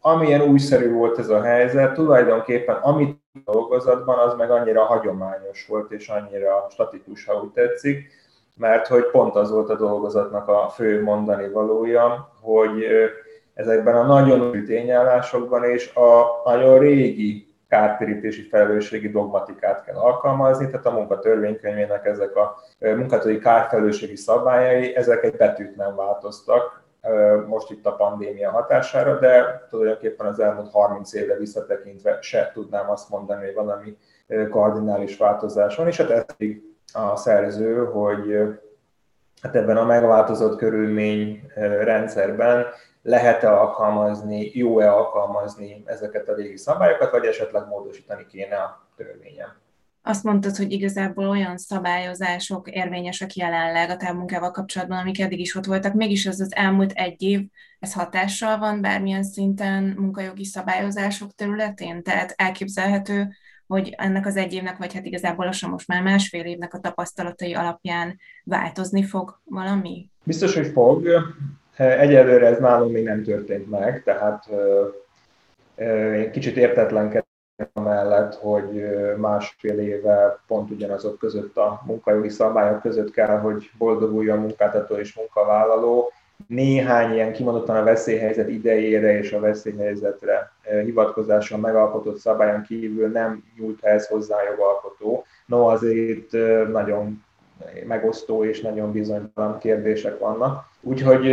amilyen 0.00 0.40
újszerű 0.40 0.92
volt 0.92 1.18
ez 1.18 1.28
a 1.28 1.42
helyzet, 1.42 1.94
tulajdonképpen 1.94 2.76
amit 2.76 3.20
dolgozatban, 3.44 4.18
az 4.18 4.34
meg 4.34 4.50
annyira 4.50 4.84
hagyományos 4.84 5.66
volt, 5.66 5.92
és 5.92 6.08
annyira 6.08 6.66
statikus, 6.70 7.24
ha 7.24 7.34
úgy 7.34 7.50
tetszik, 7.50 8.10
mert 8.58 8.86
hogy 8.86 9.10
pont 9.10 9.34
az 9.34 9.50
volt 9.50 9.70
a 9.70 9.76
dolgozatnak 9.76 10.48
a 10.48 10.68
fő 10.68 11.02
mondani 11.02 11.48
valója, 11.48 12.32
hogy 12.40 12.84
ezekben 13.54 13.96
a 13.96 14.06
nagyon 14.06 14.50
új 14.50 14.62
tényállásokban 14.62 15.64
és 15.64 15.94
a 15.94 16.26
nagyon 16.44 16.78
régi 16.78 17.46
kártérítési 17.68 18.42
felelősségi 18.42 19.08
dogmatikát 19.08 19.84
kell 19.84 19.96
alkalmazni, 19.96 20.66
tehát 20.66 20.86
a 20.86 20.90
munkatörvénykönyvének 20.90 22.06
ezek 22.06 22.36
a 22.36 22.56
munkatói 22.78 23.38
kárfelelősségi 23.38 24.16
szabályai, 24.16 24.96
ezek 24.96 25.24
egy 25.24 25.36
betűt 25.36 25.76
nem 25.76 25.96
változtak, 25.96 26.82
most 27.46 27.70
itt 27.70 27.86
a 27.86 27.94
pandémia 27.94 28.50
hatására, 28.50 29.18
de 29.18 29.66
tulajdonképpen 29.70 30.26
az 30.26 30.40
elmúlt 30.40 30.70
30 30.70 31.12
évre 31.12 31.36
visszatekintve 31.36 32.18
se 32.20 32.50
tudnám 32.54 32.90
azt 32.90 33.08
mondani, 33.10 33.44
hogy 33.44 33.54
valami 33.54 33.96
kardinális 34.50 35.16
változás 35.16 35.80
és 35.86 35.96
hát 35.96 36.10
ez 36.10 36.24
a 36.92 37.16
szerző, 37.16 37.84
hogy 37.84 38.58
hát 39.42 39.56
ebben 39.56 39.76
a 39.76 39.84
megváltozott 39.84 40.58
körülmény 40.58 41.50
rendszerben 41.80 42.66
lehet-e 43.02 43.52
alkalmazni, 43.52 44.50
jó-e 44.54 44.92
alkalmazni 44.92 45.82
ezeket 45.86 46.28
a 46.28 46.34
régi 46.34 46.56
szabályokat, 46.56 47.10
vagy 47.10 47.24
esetleg 47.24 47.66
módosítani 47.66 48.26
kéne 48.26 48.56
a 48.56 48.88
törvényen. 48.96 49.56
Azt 50.02 50.24
mondtad, 50.24 50.56
hogy 50.56 50.72
igazából 50.72 51.28
olyan 51.28 51.56
szabályozások 51.58 52.70
érvényesek 52.70 53.34
jelenleg 53.34 53.90
a 53.90 53.96
távmunkával 53.96 54.50
kapcsolatban, 54.50 54.98
amik 54.98 55.20
eddig 55.20 55.40
is 55.40 55.54
ott 55.54 55.64
voltak, 55.64 55.94
mégis 55.94 56.26
az 56.26 56.40
az 56.40 56.54
elmúlt 56.54 56.92
egy 56.92 57.22
év, 57.22 57.40
ez 57.78 57.92
hatással 57.92 58.58
van 58.58 58.80
bármilyen 58.80 59.22
szinten 59.22 59.94
munkajogi 59.98 60.44
szabályozások 60.44 61.34
területén? 61.34 62.02
Tehát 62.02 62.34
elképzelhető, 62.36 63.28
hogy 63.68 63.94
ennek 63.96 64.26
az 64.26 64.36
egy 64.36 64.52
évnek, 64.52 64.76
vagy 64.76 64.94
hát 64.94 65.04
igazából 65.04 65.44
lassan 65.44 65.70
most 65.70 65.88
már 65.88 66.02
másfél 66.02 66.44
évnek 66.44 66.74
a 66.74 66.78
tapasztalatai 66.78 67.54
alapján 67.54 68.18
változni 68.44 69.02
fog 69.02 69.40
valami? 69.44 70.10
Biztos, 70.24 70.54
hogy 70.54 70.66
fog. 70.66 71.08
Egyelőre 71.76 72.46
ez 72.46 72.58
nálunk 72.58 72.92
még 72.92 73.04
nem 73.04 73.22
történt 73.22 73.70
meg, 73.70 74.02
tehát 74.02 74.48
én 76.14 76.30
kicsit 76.30 76.56
értetlenkedem 76.56 77.22
mellett, 77.72 78.34
hogy 78.34 78.84
másfél 79.16 79.78
éve 79.78 80.40
pont 80.46 80.70
ugyanazok 80.70 81.18
között 81.18 81.56
a 81.56 81.82
munkajogi 81.86 82.28
szabályok 82.28 82.80
között 82.80 83.10
kell, 83.10 83.38
hogy 83.38 83.70
boldoguljon 83.78 84.38
munkáltató 84.38 84.94
és 84.94 85.14
munkavállaló, 85.14 86.12
néhány 86.46 87.12
ilyen 87.12 87.32
kimondottan 87.32 87.76
a 87.76 87.82
veszélyhelyzet 87.82 88.48
idejére 88.48 89.18
és 89.18 89.32
a 89.32 89.40
veszélyhelyzetre 89.40 90.52
hivatkozással 90.84 91.58
megalkotott 91.58 92.18
szabályon 92.18 92.62
kívül 92.62 93.08
nem 93.08 93.44
nyújt 93.58 93.84
ehhez 93.84 94.06
hozzá 94.06 94.36
jogalkotó. 94.50 95.24
No, 95.46 95.66
azért 95.66 96.32
nagyon 96.72 97.24
megosztó 97.86 98.44
és 98.44 98.60
nagyon 98.60 98.92
bizonytalan 98.92 99.58
kérdések 99.58 100.18
vannak. 100.18 100.64
Úgyhogy 100.80 101.24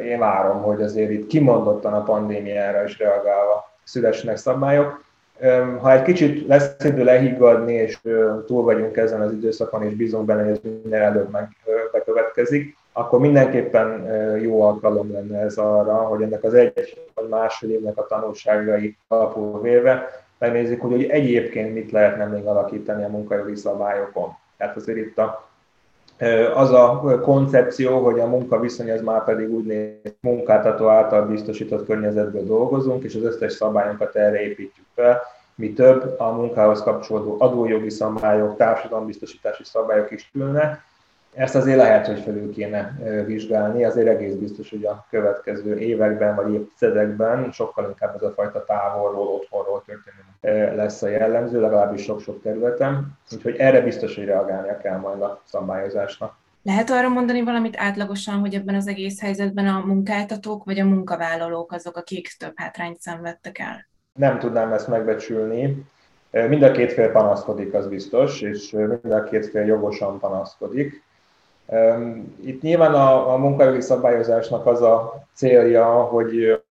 én 0.00 0.18
várom, 0.18 0.62
hogy 0.62 0.82
azért 0.82 1.10
itt 1.10 1.26
kimondottan 1.26 1.92
a 1.92 2.02
pandémiára 2.02 2.84
is 2.84 2.98
reagálva 2.98 3.72
szülessenek 3.84 4.36
szabályok. 4.36 5.04
Ha 5.80 5.92
egy 5.92 6.02
kicsit 6.02 6.46
lesz 6.46 6.84
idő 6.84 7.04
lehiggadni, 7.04 7.72
és 7.72 7.98
túl 8.46 8.62
vagyunk 8.62 8.96
ezen 8.96 9.20
az 9.20 9.32
időszakon, 9.32 9.82
és 9.82 9.94
bízunk 9.94 10.24
benne, 10.24 10.42
hogy 10.42 10.50
ez 10.50 10.72
minden 10.82 11.02
előbb 11.02 11.30
meg 11.30 11.48
bekövetkezik, 11.92 12.76
akkor 12.96 13.18
mindenképpen 13.20 14.08
jó 14.40 14.62
alkalom 14.62 15.12
lenne 15.12 15.38
ez 15.38 15.56
arra, 15.56 15.94
hogy 15.94 16.22
ennek 16.22 16.44
az 16.44 16.54
egy 16.54 17.10
vagy 17.14 17.28
másfél 17.28 17.70
évnek 17.70 17.98
a 17.98 18.06
tanulságai 18.06 18.96
alapul 19.08 19.60
véve 19.60 20.24
megnézzük, 20.38 20.80
hogy, 20.80 20.90
hogy 20.90 21.04
egyébként 21.04 21.74
mit 21.74 21.90
lehetne 21.90 22.24
még 22.24 22.46
alakítani 22.46 23.04
a 23.04 23.08
munkajogi 23.08 23.56
szabályokon. 23.56 24.28
Tehát 24.56 24.76
azért 24.76 24.98
itt 24.98 25.18
a, 25.18 25.48
az 26.54 26.70
a 26.70 27.20
koncepció, 27.22 28.04
hogy 28.04 28.20
a 28.20 28.26
munkaviszony 28.26 28.90
az 28.90 29.00
már 29.00 29.24
pedig 29.24 29.50
úgy 29.50 29.64
néz, 29.64 30.14
munkáltató 30.20 30.88
által 30.88 31.26
biztosított 31.26 31.86
környezetből 31.86 32.44
dolgozunk, 32.44 33.04
és 33.04 33.14
az 33.14 33.22
összes 33.22 33.52
szabályunkat 33.52 34.16
erre 34.16 34.42
építjük 34.42 34.86
fel. 34.94 35.22
Mi 35.54 35.72
több, 35.72 36.14
a 36.18 36.32
munkához 36.32 36.82
kapcsolódó 36.82 37.36
adójogi 37.38 37.90
szabályok, 37.90 38.56
társadalombiztosítási 38.56 39.64
szabályok 39.64 40.10
is 40.10 40.30
különnek, 40.32 40.82
ezt 41.34 41.54
azért 41.54 41.76
lehet, 41.76 42.06
hogy 42.06 42.20
felül 42.20 42.52
kéne 42.52 42.98
vizsgálni, 43.26 43.84
azért 43.84 44.08
egész 44.08 44.34
biztos, 44.34 44.70
hogy 44.70 44.84
a 44.84 45.06
következő 45.10 45.78
években 45.78 46.34
vagy 46.34 46.52
évtizedekben 46.52 47.50
sokkal 47.52 47.88
inkább 47.88 48.14
ez 48.14 48.22
a 48.22 48.32
fajta 48.32 48.64
távolról, 48.64 49.26
otthonról 49.26 49.84
történő 49.86 50.76
lesz 50.76 51.02
a 51.02 51.08
jellemző, 51.08 51.60
legalábbis 51.60 52.02
sok-sok 52.02 52.42
területen. 52.42 53.18
Úgyhogy 53.32 53.56
erre 53.56 53.80
biztos, 53.80 54.14
hogy 54.14 54.24
reagálnia 54.24 54.76
kell 54.76 54.98
majd 54.98 55.22
a 55.22 55.42
szabályozásnak. 55.44 56.36
Lehet 56.62 56.90
arra 56.90 57.08
mondani 57.08 57.42
valamit 57.42 57.76
átlagosan, 57.78 58.34
hogy 58.38 58.54
ebben 58.54 58.74
az 58.74 58.86
egész 58.86 59.20
helyzetben 59.20 59.66
a 59.66 59.84
munkáltatók 59.86 60.64
vagy 60.64 60.78
a 60.78 60.84
munkavállalók 60.84 61.72
azok, 61.72 61.96
akik 61.96 62.28
több 62.38 62.52
hátrányt 62.54 63.00
szenvedtek 63.00 63.58
el? 63.58 63.86
Nem 64.12 64.38
tudnám 64.38 64.72
ezt 64.72 64.88
megbecsülni. 64.88 65.84
Mind 66.30 66.62
a 66.62 66.70
két 66.70 66.92
fél 66.92 67.10
panaszkodik, 67.10 67.74
az 67.74 67.88
biztos, 67.88 68.40
és 68.40 68.70
mind 68.70 69.12
a 69.12 69.24
két 69.24 69.46
fél 69.46 69.64
jogosan 69.64 70.18
panaszkodik. 70.18 71.02
Itt 72.44 72.62
nyilván 72.62 72.94
a, 72.94 73.32
a 73.32 73.36
munkajogi 73.36 73.80
szabályozásnak 73.80 74.66
az 74.66 74.82
a 74.82 75.26
célja, 75.34 76.02
hogy 76.02 76.62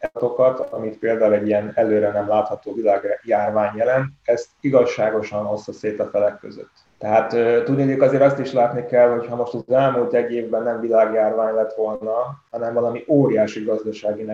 adatokat, 0.00 0.72
amit 0.72 0.98
például 0.98 1.34
egy 1.34 1.46
ilyen 1.46 1.72
előre 1.74 2.12
nem 2.12 2.28
látható 2.28 2.74
világjárvány 2.74 3.76
jelent, 3.76 4.12
ezt 4.24 4.48
igazságosan 4.60 5.46
oszta 5.46 5.72
szét 5.72 6.00
a 6.00 6.06
felek 6.06 6.38
között. 6.38 6.70
Tehát 6.98 7.64
tudnék 7.64 8.02
azért 8.02 8.22
azt 8.22 8.38
is 8.38 8.52
látni 8.52 8.86
kell, 8.86 9.08
hogy 9.08 9.26
ha 9.26 9.36
most 9.36 9.54
az 9.54 9.64
elmúlt 9.68 10.14
egy 10.14 10.32
évben 10.32 10.62
nem 10.62 10.80
világjárvány 10.80 11.54
lett 11.54 11.74
volna, 11.74 12.12
hanem 12.50 12.74
valami 12.74 13.04
óriási 13.08 13.64
gazdasági 13.64 14.26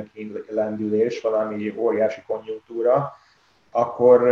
lendülés, 0.49 1.21
valami 1.21 1.75
óriási 1.77 2.23
konjunktúra, 2.27 3.13
akkor 3.75 4.23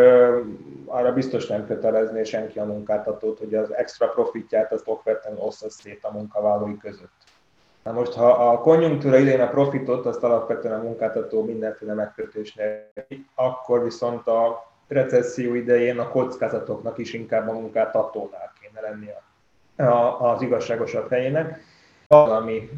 arra 0.87 1.13
biztos 1.13 1.47
nem 1.47 1.67
kötelezné 1.67 2.23
senki 2.23 2.59
a 2.59 2.65
munkáltatót, 2.65 3.39
hogy 3.39 3.55
az 3.55 3.75
extra 3.75 4.09
profitját 4.09 4.73
az 4.73 4.83
okvetlenül 4.85 5.39
ossza 5.39 5.71
szét 5.71 6.05
a 6.05 6.13
munkavállalói 6.13 6.77
között. 6.77 7.13
Na 7.83 7.93
most, 7.93 8.13
ha 8.13 8.31
a 8.31 8.59
konjunktúra 8.59 9.19
idején 9.19 9.41
a 9.41 9.49
profitot, 9.49 10.07
azt 10.07 10.23
alapvetően 10.23 10.81
a 10.81 10.83
munkáltató 10.83 11.45
mindenféle 11.45 11.95
megkötésnél, 11.95 12.93
akkor 13.35 13.83
viszont 13.83 14.27
a 14.27 14.69
recesszió 14.89 15.55
idején 15.55 15.99
a 15.99 16.09
kockázatoknak 16.09 16.99
is 16.99 17.13
inkább 17.13 17.49
a 17.49 17.53
munkáltatónál 17.53 18.53
kéne 18.61 18.81
lenni 18.81 19.09
az 20.19 20.43
igazságosabb 20.43 21.11
helyének, 21.11 21.61
valami 22.09 22.71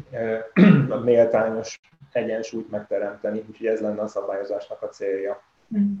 méltányos 1.03 1.79
egyensúlyt 2.11 2.69
megteremteni, 2.69 3.43
úgyhogy 3.49 3.67
ez 3.67 3.79
lenne 3.79 4.01
a 4.01 4.07
szabályozásnak 4.07 4.81
a 4.81 4.89
célja. 4.89 5.41
Mm. 5.77 5.93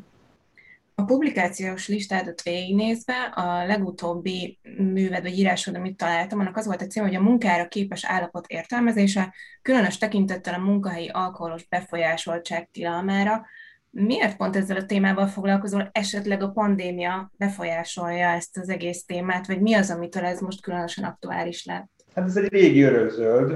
A 0.95 1.03
publikációs 1.03 1.87
listádat 1.87 2.41
végignézve 2.41 3.13
a 3.35 3.65
legutóbbi 3.65 4.59
műved 4.77 5.21
vagy 5.21 5.37
írásod, 5.37 5.75
amit 5.75 5.97
találtam, 5.97 6.39
annak 6.39 6.57
az 6.57 6.65
volt 6.65 6.81
a 6.81 6.87
cím, 6.87 7.03
hogy 7.03 7.15
a 7.15 7.21
munkára 7.21 7.67
képes 7.67 8.05
állapot 8.05 8.47
értelmezése, 8.47 9.33
különös 9.61 9.97
tekintettel 9.97 10.53
a 10.53 10.63
munkahelyi 10.63 11.07
alkoholos 11.07 11.67
befolyásoltság 11.67 12.69
tilalmára. 12.71 13.45
Miért 13.89 14.37
pont 14.37 14.55
ezzel 14.55 14.77
a 14.77 14.85
témával 14.85 15.27
foglalkozol? 15.27 15.89
Esetleg 15.91 16.43
a 16.43 16.51
pandémia 16.51 17.31
befolyásolja 17.37 18.27
ezt 18.27 18.57
az 18.57 18.69
egész 18.69 19.05
témát, 19.05 19.47
vagy 19.47 19.61
mi 19.61 19.73
az, 19.73 19.91
amitől 19.91 20.25
ez 20.25 20.39
most 20.39 20.61
különösen 20.61 21.03
aktuális 21.03 21.65
lett? 21.65 21.91
Hát 22.15 22.25
ez 22.25 22.37
egy 22.37 22.47
régi 22.47 22.81
örökzöld. 22.81 23.51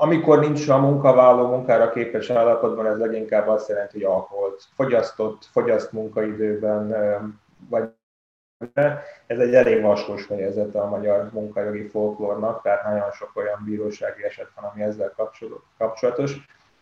Amikor 0.00 0.38
nincs 0.38 0.68
a 0.68 0.78
munkavállaló 0.78 1.46
munkára 1.46 1.90
képes 1.90 2.30
állapotban, 2.30 2.86
ez 2.86 2.98
leginkább 2.98 3.48
azt 3.48 3.68
jelenti, 3.68 3.92
hogy 3.92 4.12
alkoholt 4.12 4.62
fogyasztott, 4.74 5.44
fogyaszt 5.52 5.92
munkaidőben, 5.92 6.94
vagy 7.70 7.88
ez 9.26 9.38
egy 9.38 9.54
elég 9.54 9.82
vaskos 9.82 10.24
fejezete 10.24 10.80
a 10.80 10.88
magyar 10.88 11.28
munkajogi 11.32 11.86
folklórnak, 11.86 12.62
tehát 12.62 12.84
nagyon 12.84 13.10
sok 13.10 13.30
olyan 13.34 13.62
bírósági 13.64 14.24
eset 14.24 14.48
van, 14.60 14.70
ami 14.72 14.82
ezzel 14.82 15.14
kapcsolatos. 15.78 16.36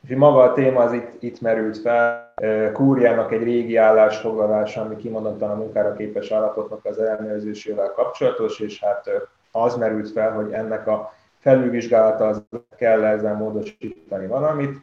És 0.08 0.16
maga 0.16 0.42
a 0.42 0.52
téma 0.52 0.80
az 0.80 0.92
itt, 0.92 1.22
itt 1.22 1.40
merült 1.40 1.78
fel. 1.78 2.32
Kúriának 2.72 3.32
egy 3.32 3.42
régi 3.42 3.76
állásfoglalása, 3.76 4.80
ami 4.80 4.96
kimondottan 4.96 5.50
a 5.50 5.54
munkára 5.54 5.92
képes 5.92 6.30
állapotnak 6.30 6.84
az 6.84 6.98
ellenőrzésével 6.98 7.92
kapcsolatos, 7.92 8.60
és 8.60 8.84
hát 8.84 9.10
az 9.52 9.76
merült 9.76 10.10
fel, 10.10 10.32
hogy 10.32 10.52
ennek 10.52 10.86
a 10.86 11.12
felülvizsgálata 11.46 12.26
az 12.26 12.42
kell 12.76 13.04
ezzel 13.04 13.34
módosítani 13.34 14.26
valamit, 14.26 14.76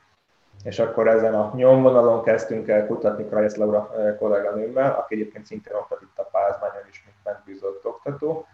és 0.64 0.80
akkor 0.80 1.08
ezen 1.08 1.34
a 1.34 1.54
nyomvonalon 1.56 2.24
kezdtünk 2.24 2.68
el 2.68 2.88
kutatni 2.88 3.26
Krajesz 3.26 3.56
Laura 3.56 3.92
kolléganőmmel, 4.20 4.96
aki 5.00 5.14
egyébként 5.16 5.46
szintén 5.46 5.74
oktat 5.76 6.02
itt 6.02 6.18
a 6.18 6.30
Pázmányon 6.32 6.84
is, 6.90 7.04
mint 7.06 7.18
megbízott 7.24 7.86
oktató. 7.86 8.46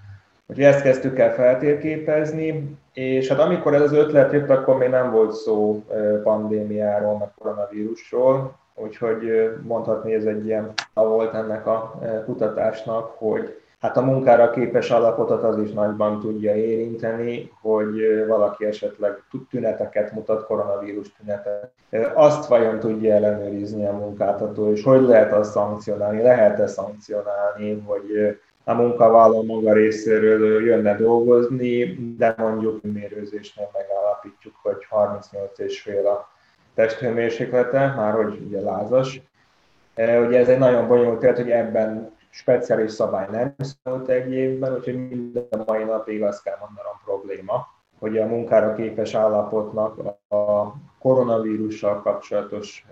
Úgyhogy 0.46 0.66
ezt 0.66 0.82
kezdtük 0.82 1.20
el 1.20 1.34
feltérképezni, 1.34 2.78
és 2.94 3.28
hát 3.28 3.40
amikor 3.40 3.74
ez 3.74 3.82
az 3.82 3.94
ötlet 3.94 4.32
jött, 4.32 4.50
akkor 4.50 4.78
még 4.78 4.90
nem 4.90 5.12
volt 5.12 5.32
szó 5.32 5.84
pandémiáról, 6.24 7.18
meg 7.18 7.30
koronavírusról, 7.38 8.56
úgyhogy 8.76 9.52
mondhatni 9.64 10.14
ez 10.14 10.26
egy 10.26 10.46
ilyen 10.46 10.74
volt 10.94 11.34
ennek 11.34 11.68
a 11.68 12.00
kutatásnak, 12.26 13.14
hogy 13.18 13.62
hát 13.80 13.98
a 13.98 14.02
munkára 14.02 14.50
képes 14.50 14.90
alapotot 14.92 15.44
az 15.44 15.58
is 15.58 15.72
nagyban 15.72 16.20
tudja 16.20 16.56
érinteni, 16.56 17.52
hogy 17.62 18.26
valaki 18.28 18.66
esetleg 18.66 19.24
tüneteket 19.50 20.12
mutat, 20.12 20.46
koronavírus 20.46 21.12
tünetet. 21.14 21.72
Azt 22.14 22.48
vajon 22.48 22.80
tudja 22.80 23.14
ellenőrizni 23.14 23.86
a 23.86 23.92
munkáltató, 23.92 24.72
és 24.72 24.84
hogy 24.84 25.02
lehet 25.02 25.34
azt 25.34 25.52
szankcionálni? 25.52 26.22
Lehet-e 26.22 26.68
szankcionálni, 26.68 27.84
hogy 27.86 28.38
a 28.64 28.74
munkavállaló 28.74 29.44
maga 29.44 29.74
részéről 29.74 30.66
jönne 30.66 30.96
dolgozni, 30.96 31.84
de 32.18 32.36
mondjuk 32.38 32.82
mérőzésnél 32.82 33.70
megállapítjuk, 33.74 34.56
hogy 34.62 34.76
38,5 34.90 36.06
a 36.06 36.30
testhőmérséklete, 36.76 37.94
már 37.98 38.14
hogy 38.14 38.40
ugye 38.48 38.62
lázas. 38.62 39.22
Ugye 39.96 40.40
ez 40.40 40.48
egy 40.48 40.58
nagyon 40.58 40.88
bonyolult 40.88 41.20
tehát 41.20 41.38
hogy 41.38 41.50
ebben 41.50 42.18
speciális 42.30 42.92
szabály 42.92 43.28
nem 43.32 43.56
szólt 43.84 44.08
egy 44.08 44.32
évben, 44.32 44.74
úgyhogy 44.74 45.10
minden 45.10 45.64
mai 45.66 45.84
napig 45.84 46.24
azt 46.24 46.44
kell 46.44 46.58
mondanom 46.60 47.00
probléma, 47.04 47.68
hogy 48.00 48.18
a 48.18 48.26
munkára 48.26 48.74
képes 48.76 49.14
állapotnak 49.14 49.98
a 50.30 50.74
koronavírussal 51.00 52.02
kapcsolatos 52.02 52.86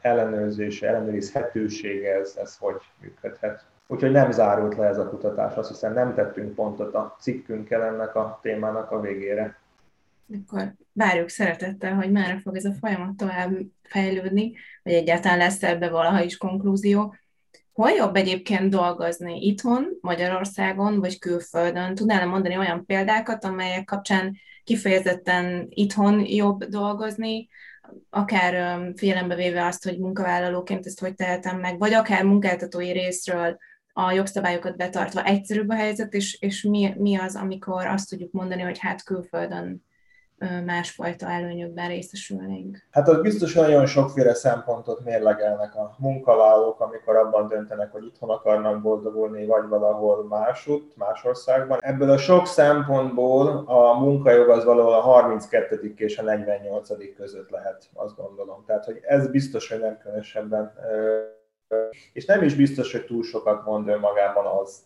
ellenőrzése, 0.00 0.88
ellenőrizhetősége, 0.88 2.14
ez, 2.14 2.36
ez 2.40 2.56
hogy 2.56 2.80
működhet. 3.00 3.64
Úgyhogy 3.86 4.10
nem 4.10 4.30
zárult 4.30 4.76
le 4.76 4.86
ez 4.86 4.98
a 4.98 5.08
kutatás, 5.08 5.54
azt 5.54 5.68
hiszem 5.68 5.92
nem 5.92 6.14
tettünk 6.14 6.54
pontot 6.54 6.94
a 6.94 7.16
cikkünkkel 7.20 7.82
ennek 7.82 8.14
a 8.14 8.38
témának 8.42 8.90
a 8.90 9.00
végére. 9.00 9.58
Akkor 10.46 10.72
várjuk 10.92 11.28
szeretettel, 11.28 11.94
hogy 11.94 12.12
már 12.12 12.40
fog 12.42 12.56
ez 12.56 12.64
a 12.64 12.72
folyamat 12.80 13.16
tovább 13.16 13.50
fejlődni, 13.82 14.52
vagy 14.82 14.92
egyáltalán 14.92 15.38
lesz 15.38 15.62
ebbe 15.62 15.88
valaha 15.88 16.22
is 16.22 16.36
konklúzió. 16.36 17.14
Hol 17.74 17.90
jobb 17.90 18.16
egyébként 18.16 18.70
dolgozni? 18.70 19.46
Itthon, 19.46 19.88
Magyarországon, 20.00 21.00
vagy 21.00 21.18
külföldön? 21.18 21.94
Tudnál 21.94 22.26
mondani 22.26 22.58
olyan 22.58 22.84
példákat, 22.86 23.44
amelyek 23.44 23.84
kapcsán 23.84 24.36
kifejezetten 24.64 25.66
itthon 25.68 26.26
jobb 26.26 26.64
dolgozni, 26.64 27.48
akár 28.10 28.80
figyelembe 28.96 29.34
véve 29.34 29.66
azt, 29.66 29.84
hogy 29.84 29.98
munkavállalóként 29.98 30.86
ezt 30.86 31.00
hogy 31.00 31.14
tehetem 31.14 31.60
meg, 31.60 31.78
vagy 31.78 31.92
akár 31.92 32.24
munkáltatói 32.24 32.92
részről 32.92 33.56
a 33.92 34.12
jogszabályokat 34.12 34.76
betartva 34.76 35.24
egyszerűbb 35.24 35.68
a 35.68 35.74
helyzet, 35.74 36.14
és, 36.14 36.38
és 36.40 36.62
mi, 36.62 36.94
mi 36.96 37.16
az, 37.16 37.36
amikor 37.36 37.86
azt 37.86 38.08
tudjuk 38.08 38.32
mondani, 38.32 38.62
hogy 38.62 38.78
hát 38.78 39.04
külföldön 39.04 39.84
másfajta 40.64 41.28
előnyökben 41.28 41.88
részesülnénk? 41.88 42.86
Hát 42.90 43.08
az 43.08 43.20
biztos, 43.20 43.54
nagyon 43.54 43.86
sokféle 43.86 44.34
szempontot 44.34 45.04
mérlegelnek 45.04 45.74
a 45.74 45.94
munkavállalók, 45.98 46.80
amikor 46.80 47.16
abban 47.16 47.48
döntenek, 47.48 47.92
hogy 47.92 48.04
itthon 48.04 48.30
akarnak 48.30 48.82
boldogulni, 48.82 49.46
vagy 49.46 49.68
valahol 49.68 50.24
másút, 50.24 50.96
más 50.96 51.24
országban. 51.24 51.78
Ebből 51.80 52.10
a 52.10 52.18
sok 52.18 52.46
szempontból 52.46 53.64
a 53.66 53.98
munkajog 53.98 54.48
az 54.48 54.64
valahol 54.64 54.94
a 54.94 55.00
32. 55.00 55.94
és 55.96 56.18
a 56.18 56.22
48. 56.22 57.14
között 57.16 57.50
lehet, 57.50 57.88
azt 57.94 58.16
gondolom. 58.16 58.64
Tehát, 58.66 58.84
hogy 58.84 59.00
ez 59.02 59.30
biztos, 59.30 59.70
hogy 59.70 59.80
nem 59.80 59.98
különösebben 59.98 60.72
és 62.12 62.24
nem 62.24 62.42
is 62.42 62.54
biztos, 62.54 62.92
hogy 62.92 63.04
túl 63.04 63.22
sokat 63.22 63.64
mond 63.64 63.88
önmagában 63.88 64.46
az, 64.46 64.82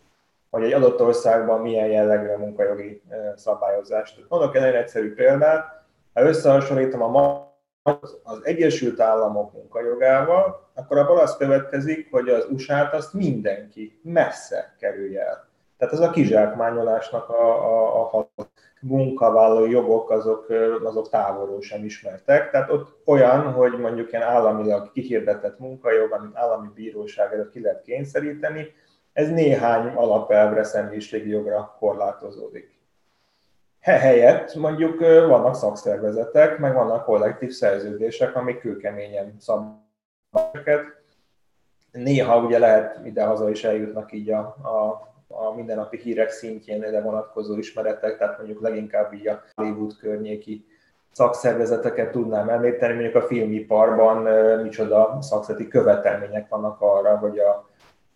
hogy 0.50 0.62
egy 0.64 0.72
adott 0.72 1.00
országban 1.00 1.60
milyen 1.60 1.86
jellegű 1.86 2.28
a 2.28 2.38
munkajogi 2.38 3.02
szabályozást. 3.36 4.24
Mondok 4.28 4.56
egy 4.56 4.74
egyszerű 4.74 5.14
példát, 5.14 5.84
ha 6.14 6.22
összehasonlítom 6.22 7.02
a 7.02 7.46
az 8.22 8.40
Egyesült 8.42 9.00
Államok 9.00 9.52
munkajogával, 9.52 10.70
akkor 10.74 10.98
abban 10.98 11.18
az 11.18 11.36
következik, 11.36 12.10
hogy 12.10 12.28
az 12.28 12.46
USA-t 12.50 12.92
azt 12.92 13.12
mindenki 13.12 14.00
messze 14.02 14.74
kerülje 14.78 15.26
el. 15.26 15.48
Tehát 15.78 15.94
ez 15.94 16.00
a 16.00 16.10
kizsákmányolásnak 16.10 17.28
a, 17.28 17.42
a, 18.02 18.18
a 18.18 18.28
munkavállalói 18.80 19.70
jogok 19.70 20.10
azok, 20.10 20.46
azok 20.84 21.08
távolról 21.08 21.62
sem 21.62 21.84
ismertek. 21.84 22.50
Tehát 22.50 22.70
ott 22.70 22.96
olyan, 23.04 23.52
hogy 23.52 23.78
mondjuk 23.78 24.12
ilyen 24.12 24.24
államilag 24.24 24.92
kihirdetett 24.92 25.58
munkajog, 25.58 26.12
amit 26.12 26.36
állami 26.36 26.68
bíróság 26.74 27.32
előtt 27.32 27.50
ki 27.50 27.60
lehet 27.60 27.82
kényszeríteni, 27.82 28.66
ez 29.12 29.30
néhány 29.30 29.86
alapelvre, 29.94 30.64
személyiségi 30.64 31.28
jogra 31.28 31.76
korlátozódik. 31.78 32.78
Helyett 33.80 34.54
mondjuk 34.54 35.00
vannak 35.00 35.54
szakszervezetek, 35.54 36.58
meg 36.58 36.74
vannak 36.74 37.04
kollektív 37.04 37.50
szerződések, 37.50 38.36
amik 38.36 38.60
kőkeményen 38.60 39.36
szabályokat. 39.38 40.82
Néha 41.92 42.44
ugye 42.44 42.58
lehet 42.58 43.00
ide-haza 43.04 43.50
is 43.50 43.64
eljutnak 43.64 44.12
így 44.12 44.30
a, 44.30 44.38
a, 44.62 45.08
a 45.28 45.54
mindennapi 45.54 45.98
hírek 45.98 46.30
szintjén 46.30 46.82
ide 46.82 47.02
vonatkozó 47.02 47.56
ismeretek, 47.56 48.18
tehát 48.18 48.38
mondjuk 48.38 48.60
leginkább 48.60 49.12
így 49.12 49.28
a 49.28 49.42
Hollywood 49.54 49.96
környéki 49.96 50.66
szakszervezeteket 51.12 52.10
tudnám 52.10 52.48
említeni, 52.48 52.92
mondjuk 52.92 53.14
a 53.14 53.26
filmiparban 53.26 54.16
micsoda 54.62 55.18
szakszereti 55.20 55.68
követelmények 55.68 56.48
vannak 56.48 56.80
arra, 56.80 57.16
hogy 57.16 57.38
a 57.38 57.67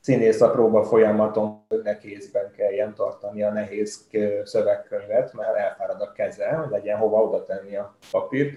színész 0.02 0.40
a 0.40 0.50
próba 0.50 0.84
folyamaton 0.84 1.66
kézben 2.00 2.50
kelljen 2.56 2.94
tartani 2.94 3.42
a 3.42 3.52
nehéz 3.52 4.08
szövegkönyvet, 4.44 5.32
mert 5.32 5.56
elfárad 5.56 6.00
a 6.00 6.12
keze, 6.12 6.48
hogy 6.48 6.70
legyen 6.70 6.98
hova 6.98 7.22
oda 7.22 7.44
tenni 7.44 7.76
a 7.76 7.96
papírt. 8.10 8.54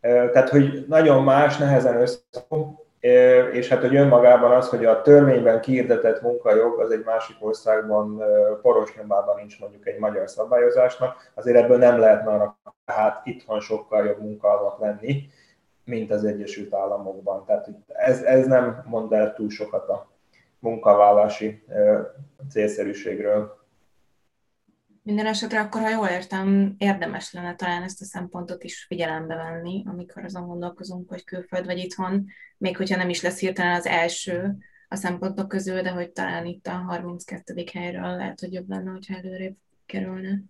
Tehát, 0.00 0.48
hogy 0.48 0.84
nagyon 0.88 1.22
más, 1.22 1.56
nehezen 1.56 2.00
össze, 2.00 2.20
és 3.52 3.68
hát, 3.68 3.80
hogy 3.80 3.96
önmagában 3.96 4.52
az, 4.52 4.68
hogy 4.68 4.84
a 4.84 5.02
törvényben 5.02 5.60
kiirdetett 5.60 6.22
munkajog 6.22 6.80
az 6.80 6.90
egy 6.90 7.04
másik 7.04 7.36
országban 7.40 8.22
poros 8.62 8.96
nyomában 8.96 9.36
nincs 9.36 9.60
mondjuk 9.60 9.86
egy 9.86 9.98
magyar 9.98 10.28
szabályozásnak, 10.28 11.30
azért 11.34 11.56
ebből 11.56 11.78
nem 11.78 11.98
lehetne 11.98 12.30
arra, 12.30 12.58
hát 12.86 13.20
itthon 13.24 13.60
sokkal 13.60 14.04
jobb 14.04 14.20
munkalmat 14.20 14.78
lenni, 14.78 15.28
mint 15.84 16.10
az 16.10 16.24
Egyesült 16.24 16.74
Államokban. 16.74 17.44
Tehát 17.44 17.68
ez, 17.86 18.22
ez 18.22 18.46
nem 18.46 18.82
mond 18.86 19.12
el 19.12 19.34
túl 19.34 19.50
sokat 19.50 19.88
a 19.88 20.11
munkavállási 20.62 21.64
célszerűségről. 22.50 23.60
Minden 25.02 25.26
esetre 25.26 25.60
akkor, 25.60 25.80
ha 25.80 25.90
jól 25.90 26.06
értem, 26.06 26.74
érdemes 26.78 27.32
lenne 27.32 27.54
talán 27.54 27.82
ezt 27.82 28.00
a 28.00 28.04
szempontot 28.04 28.64
is 28.64 28.84
figyelembe 28.84 29.34
venni, 29.34 29.84
amikor 29.86 30.24
azon 30.24 30.46
gondolkozunk, 30.46 31.08
hogy 31.08 31.24
külföld 31.24 31.64
vagy 31.64 31.78
itthon, 31.78 32.26
még 32.58 32.76
hogyha 32.76 32.96
nem 32.96 33.08
is 33.08 33.22
lesz 33.22 33.38
hirtelen 33.38 33.74
az 33.74 33.86
első 33.86 34.56
a 34.88 34.96
szempontok 34.96 35.48
közül, 35.48 35.82
de 35.82 35.90
hogy 35.90 36.10
talán 36.10 36.46
itt 36.46 36.66
a 36.66 36.70
32. 36.70 37.64
helyről 37.72 38.16
lehet, 38.16 38.40
hogy 38.40 38.52
jobb 38.52 38.68
lenne, 38.68 38.90
hogyha 38.90 39.16
előrébb 39.16 39.56
kerülne. 39.86 40.42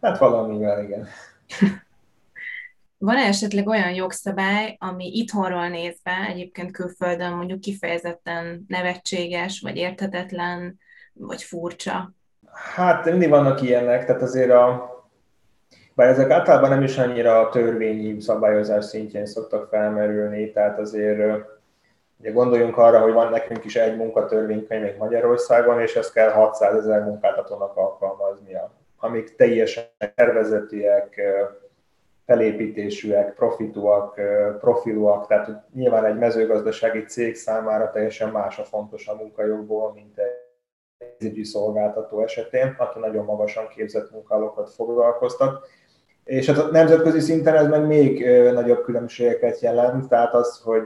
Hát 0.00 0.18
valamivel, 0.18 0.84
igen. 0.84 1.06
Van-e 3.04 3.26
esetleg 3.26 3.68
olyan 3.68 3.94
jogszabály, 3.94 4.76
ami 4.80 5.06
itthonról 5.06 5.68
nézve, 5.68 6.12
egyébként 6.28 6.70
külföldön 6.70 7.32
mondjuk 7.32 7.60
kifejezetten 7.60 8.64
nevetséges, 8.68 9.60
vagy 9.60 9.76
érthetetlen, 9.76 10.78
vagy 11.12 11.42
furcsa? 11.42 12.12
Hát 12.74 13.04
mindig 13.04 13.28
vannak 13.28 13.62
ilyenek, 13.62 14.04
tehát 14.04 14.22
azért 14.22 14.50
a, 14.50 14.90
bár 15.94 16.08
ezek 16.08 16.30
általában 16.30 16.68
nem 16.68 16.82
is 16.82 16.98
annyira 16.98 17.40
a 17.40 17.48
törvényi 17.48 18.20
szabályozás 18.20 18.84
szintjén 18.84 19.26
szoktak 19.26 19.68
felmerülni, 19.68 20.52
tehát 20.52 20.78
azért 20.78 21.44
ugye 22.18 22.30
gondoljunk 22.30 22.76
arra, 22.76 23.00
hogy 23.00 23.12
van 23.12 23.30
nekünk 23.30 23.64
is 23.64 23.76
egy 23.76 23.96
munkatörvénykönyv 23.96 24.96
Magyarországon, 24.96 25.80
és 25.80 25.94
ezt 25.94 26.12
kell 26.12 26.30
600 26.30 26.74
ezer 26.74 27.02
munkáltatónak 27.02 27.76
alkalmaznia, 27.76 28.72
amik 28.96 29.36
teljesen 29.36 29.84
tervezetiek, 30.14 31.20
felépítésűek, 32.26 33.34
profitúak, 33.34 34.20
profilúak, 34.58 35.26
tehát 35.26 35.64
nyilván 35.74 36.04
egy 36.04 36.18
mezőgazdasági 36.18 37.04
cég 37.04 37.34
számára 37.34 37.90
teljesen 37.90 38.30
más 38.30 38.58
a 38.58 38.64
fontos 38.64 39.08
a 39.08 39.14
munkajogból, 39.14 39.92
mint 39.92 40.18
egy 40.18 40.44
pénzügyi 41.18 41.44
szolgáltató 41.44 42.22
esetén, 42.22 42.74
aki 42.78 42.98
nagyon 42.98 43.24
magasan 43.24 43.68
képzett 43.68 44.10
munkálókat 44.10 44.70
foglalkoztat. 44.70 45.68
És 46.24 46.46
hát 46.46 46.58
a 46.58 46.70
nemzetközi 46.70 47.20
szinten 47.20 47.54
ez 47.54 47.68
meg 47.68 47.86
még 47.86 48.26
nagyobb 48.52 48.82
különbségeket 48.82 49.60
jelent, 49.60 50.08
tehát 50.08 50.34
az, 50.34 50.60
hogy 50.64 50.84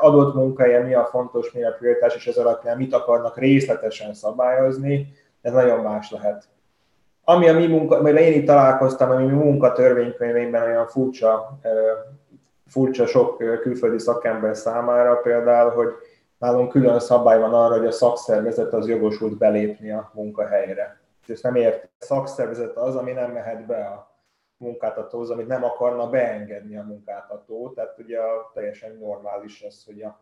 adott 0.00 0.34
munkahelyen 0.34 0.82
mi 0.82 0.94
a 0.94 1.04
fontos, 1.04 1.52
mi 1.52 1.64
a 1.64 1.74
prioritás, 1.78 2.14
és 2.14 2.26
ez 2.26 2.36
alapján 2.36 2.76
mit 2.76 2.94
akarnak 2.94 3.38
részletesen 3.38 4.14
szabályozni, 4.14 5.06
ez 5.40 5.52
nagyon 5.52 5.80
más 5.80 6.10
lehet. 6.10 6.44
Ami 7.24 7.48
a 7.48 7.54
mi 7.54 7.66
munka, 7.66 8.02
mert 8.02 8.18
én 8.18 8.32
itt 8.32 8.46
találkoztam, 8.46 9.10
ami 9.10 9.24
mi 9.24 9.32
munkatörvénykönyvében 9.32 10.62
olyan 10.62 10.86
furcsa, 10.86 11.58
furcsa 12.66 13.06
sok 13.06 13.36
külföldi 13.36 13.98
szakember 13.98 14.56
számára 14.56 15.16
például, 15.16 15.70
hogy 15.70 15.88
nálunk 16.38 16.70
külön 16.70 17.00
szabály 17.00 17.38
van 17.38 17.54
arra, 17.54 17.76
hogy 17.76 17.86
a 17.86 17.92
szakszervezet 17.92 18.72
az 18.72 18.88
jogosult 18.88 19.38
belépni 19.38 19.90
a 19.90 20.10
munkahelyre. 20.14 21.00
És 21.22 21.28
ezt 21.28 21.42
nem 21.42 21.54
ért, 21.54 21.84
a 21.84 22.04
szakszervezet 22.04 22.76
az, 22.76 22.96
ami 22.96 23.12
nem 23.12 23.30
mehet 23.30 23.66
be 23.66 23.76
a 23.76 24.12
munkáltatóhoz, 24.56 25.30
amit 25.30 25.46
nem 25.46 25.64
akarna 25.64 26.08
beengedni 26.08 26.76
a 26.76 26.82
munkáltató. 26.82 27.72
Tehát 27.74 27.98
ugye 27.98 28.18
a, 28.18 28.50
teljesen 28.54 28.96
normális 29.00 29.62
az, 29.62 29.84
hogy 29.86 30.02
a 30.02 30.20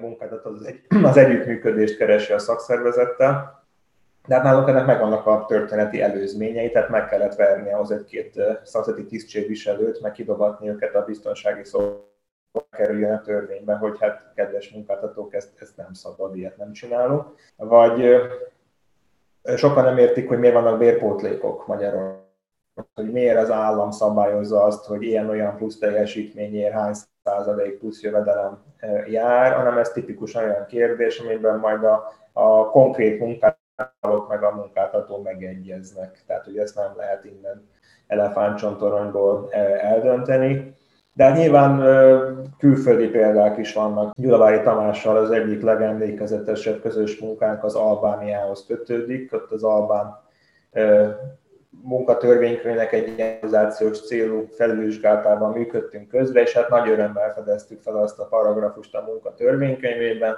munkáltató 0.00 0.50
az, 0.50 0.62
egy, 0.62 0.80
az 1.02 1.16
együttműködést 1.16 1.96
keresi 1.96 2.32
a 2.32 2.38
szakszervezettel. 2.38 3.65
De 4.26 4.34
hát 4.34 4.44
nálunk 4.44 4.68
ennek 4.68 4.86
megvannak 4.86 5.26
a 5.26 5.44
történeti 5.48 6.02
előzményei, 6.02 6.70
tehát 6.70 6.88
meg 6.88 7.08
kellett 7.08 7.34
verni 7.34 7.72
ahhoz 7.72 7.90
egy-két 7.90 8.34
szakszervezeti 8.62 9.06
tisztségviselőt, 9.06 10.00
meg 10.00 10.12
kidobatni 10.12 10.68
őket 10.68 10.94
a 10.94 11.04
biztonsági 11.04 11.64
szolgálatba 11.64 12.66
kerüljön 12.70 13.12
a 13.12 13.20
törvénybe, 13.20 13.74
hogy 13.74 13.96
hát 14.00 14.32
kedves 14.34 14.70
munkáltatók, 14.70 15.34
ezt, 15.34 15.60
ezt 15.60 15.76
nem 15.76 15.92
szabad, 15.92 16.36
ilyet 16.36 16.56
nem 16.56 16.72
csinálunk. 16.72 17.24
Vagy 17.56 18.16
sokan 19.56 19.84
nem 19.84 19.98
értik, 19.98 20.28
hogy 20.28 20.38
miért 20.38 20.54
vannak 20.54 20.78
bérpótlékok 20.78 21.66
Magyarországon 21.66 22.24
hogy 22.94 23.12
miért 23.12 23.38
az 23.38 23.50
állam 23.50 23.90
szabályozza 23.90 24.62
azt, 24.62 24.84
hogy 24.84 25.02
ilyen-olyan 25.02 25.56
plusz 25.56 25.78
teljesítményért 25.78 26.72
hány 26.72 26.94
százalék 27.24 27.78
plusz 27.78 28.02
jövedelem 28.02 28.62
jár, 29.06 29.52
hanem 29.52 29.78
ez 29.78 29.88
tipikusan 29.88 30.44
olyan 30.44 30.66
kérdés, 30.66 31.18
amiben 31.18 31.58
majd 31.58 31.84
a, 31.84 32.12
a 32.32 32.70
konkrét 32.70 33.18
munkáltatók 33.76 34.28
meg 34.28 34.42
a 34.42 34.54
munkáltató 34.54 35.22
megegyeznek. 35.22 36.22
Tehát, 36.26 36.44
hogy 36.44 36.58
ezt 36.58 36.74
nem 36.74 36.92
lehet 36.96 37.24
innen 37.24 37.68
elefántcsontoronyból 38.06 39.52
eldönteni. 39.80 40.74
De 41.12 41.24
hát 41.24 41.36
nyilván 41.36 41.82
külföldi 42.58 43.08
példák 43.08 43.58
is 43.58 43.72
vannak. 43.72 44.14
Gyulavári 44.14 44.60
Tamással 44.62 45.16
az 45.16 45.30
egyik 45.30 45.62
legemlékezetesebb 45.62 46.80
közös 46.80 47.18
munkánk 47.18 47.64
az 47.64 47.74
Albániához 47.74 48.64
kötődik. 48.66 49.32
Ott 49.32 49.50
az 49.50 49.62
Albán 49.62 50.24
munkatörvénykönyvnek 51.82 52.92
egy 52.92 53.18
ionizációs 53.18 54.06
célú 54.06 54.46
felülvizsgálatában 54.50 55.52
működtünk 55.52 56.08
közre, 56.08 56.40
és 56.40 56.52
hát 56.52 56.68
nagy 56.68 56.88
örömmel 56.88 57.32
fedeztük 57.32 57.80
fel 57.80 57.96
azt 57.96 58.18
a 58.18 58.26
paragrafust 58.26 58.94
a 58.94 59.04
munkatörvénykönyvében, 59.06 60.36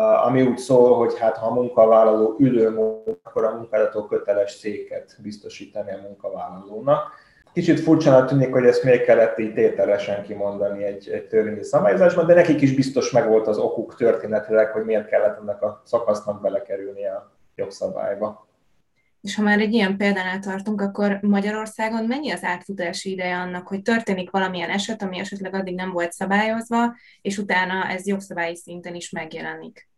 ami 0.00 0.42
úgy 0.42 0.58
szól, 0.58 0.96
hogy 0.96 1.18
hát 1.18 1.36
ha 1.36 1.46
a 1.46 1.54
munkavállaló 1.54 2.36
ülő 2.38 2.66
akkor 3.22 3.44
a 3.44 3.56
munkáltató 3.56 4.04
köteles 4.04 4.50
széket 4.50 5.16
biztosítani 5.22 5.92
a 5.92 6.00
munkavállalónak. 6.02 7.10
Kicsit 7.52 7.80
furcsának 7.80 8.28
tűnik, 8.28 8.52
hogy 8.52 8.64
ezt 8.64 8.84
még 8.84 9.04
kellett 9.04 9.38
így 9.38 9.54
tételesen 9.54 10.22
kimondani 10.22 10.84
egy, 10.84 11.08
egy 11.08 11.26
törvényi 11.26 11.62
szabályozásban, 11.62 12.26
de 12.26 12.34
nekik 12.34 12.60
is 12.60 12.74
biztos 12.74 13.10
megvolt 13.10 13.46
az 13.46 13.58
okuk 13.58 13.94
történetileg, 13.94 14.70
hogy 14.70 14.84
miért 14.84 15.08
kellett 15.08 15.38
ennek 15.38 15.62
a 15.62 15.82
szakasznak 15.84 16.40
belekerülni 16.40 17.06
a 17.06 17.30
jogszabályba. 17.54 18.46
És 19.22 19.36
ha 19.36 19.42
már 19.42 19.60
egy 19.60 19.72
ilyen 19.72 19.96
példánál 19.96 20.38
tartunk, 20.38 20.80
akkor 20.80 21.18
Magyarországon 21.20 22.04
mennyi 22.04 22.30
az 22.30 22.44
átfutási 22.44 23.10
ideje 23.10 23.36
annak, 23.36 23.68
hogy 23.68 23.82
történik 23.82 24.30
valamilyen 24.30 24.70
eset, 24.70 25.02
ami 25.02 25.18
esetleg 25.18 25.54
addig 25.54 25.74
nem 25.74 25.90
volt 25.90 26.12
szabályozva, 26.12 26.94
és 27.20 27.38
utána 27.38 27.88
ez 27.88 28.06
jogszabályi 28.06 28.56
szinten 28.56 28.94
is 28.94 29.10
megjelenik? 29.10 29.88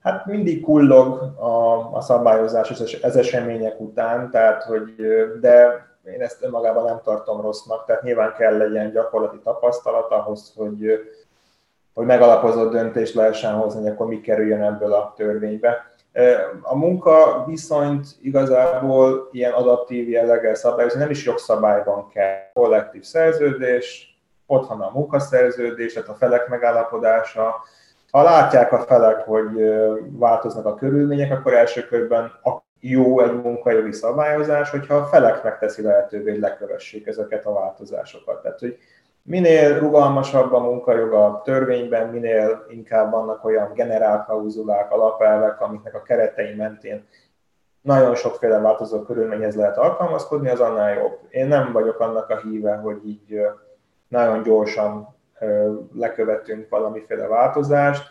Hát 0.00 0.26
mindig 0.26 0.60
kullog 0.60 1.22
a, 1.40 1.92
a 1.92 2.00
szabályozás 2.00 2.70
az 3.02 3.16
események 3.16 3.80
után, 3.80 4.30
tehát 4.30 4.62
hogy, 4.62 4.94
de 5.40 5.86
én 6.04 6.20
ezt 6.20 6.42
önmagában 6.42 6.84
nem 6.84 7.00
tartom 7.04 7.40
rossznak, 7.40 7.84
tehát 7.84 8.02
nyilván 8.02 8.34
kell 8.38 8.56
legyen 8.56 8.90
gyakorlati 8.90 9.38
tapasztalat 9.42 10.10
ahhoz, 10.10 10.52
hogy, 10.56 11.08
hogy 11.94 12.06
megalapozott 12.06 12.72
döntést 12.72 13.14
lehessen 13.14 13.54
hozni, 13.54 13.80
hogy 13.80 13.90
akkor 13.90 14.06
mi 14.06 14.20
kerüljön 14.20 14.62
ebből 14.62 14.92
a 14.92 15.12
törvénybe. 15.16 15.92
A 16.62 16.76
munka 16.76 17.44
viszonyt 17.46 18.06
igazából 18.22 19.28
ilyen 19.32 19.52
adaptív 19.52 20.08
jelleggel 20.08 20.54
szabályozni, 20.54 21.00
nem 21.00 21.10
is 21.10 21.24
jogszabályban 21.24 22.08
kell. 22.08 22.50
Kollektív 22.54 23.02
szerződés, 23.02 24.18
ott 24.46 24.68
van 24.68 24.80
a 24.80 24.90
munkaszerződés, 24.94 25.92
tehát 25.92 26.08
a 26.08 26.14
felek 26.14 26.48
megállapodása. 26.48 27.54
Ha 28.10 28.22
látják 28.22 28.72
a 28.72 28.78
felek, 28.78 29.20
hogy 29.20 29.72
változnak 30.10 30.66
a 30.66 30.74
körülmények, 30.74 31.32
akkor 31.32 31.54
első 31.54 31.86
körben 31.86 32.32
jó 32.80 33.20
egy 33.20 33.42
munkajogi 33.42 33.92
szabályozás, 33.92 34.70
hogyha 34.70 34.94
a 34.94 35.04
felek 35.04 35.42
megteszi 35.42 35.82
lehetővé, 35.82 36.30
hogy 36.30 36.40
lekövessék 36.40 37.06
ezeket 37.06 37.46
a 37.46 37.52
változásokat. 37.52 38.42
Tehát, 38.42 38.58
hogy 38.58 38.78
minél 39.28 39.78
rugalmasabb 39.78 40.52
a 40.52 40.60
munkajog 40.60 41.12
a 41.12 41.40
törvényben, 41.44 42.08
minél 42.08 42.66
inkább 42.68 43.10
vannak 43.10 43.44
olyan 43.44 43.72
generálklauzulák, 43.74 44.92
alapelvek, 44.92 45.60
amiknek 45.60 45.94
a 45.94 46.02
keretei 46.02 46.54
mentén 46.54 47.06
nagyon 47.80 48.14
sokféle 48.14 48.58
változó 48.58 49.02
körülményhez 49.02 49.56
lehet 49.56 49.76
alkalmazkodni, 49.76 50.48
az 50.48 50.60
annál 50.60 50.94
jobb. 50.94 51.18
Én 51.30 51.46
nem 51.46 51.72
vagyok 51.72 52.00
annak 52.00 52.30
a 52.30 52.36
híve, 52.36 52.76
hogy 52.76 53.06
így 53.06 53.40
nagyon 54.08 54.42
gyorsan 54.42 55.16
lekövetünk 55.94 56.68
valamiféle 56.68 57.26
változást. 57.26 58.02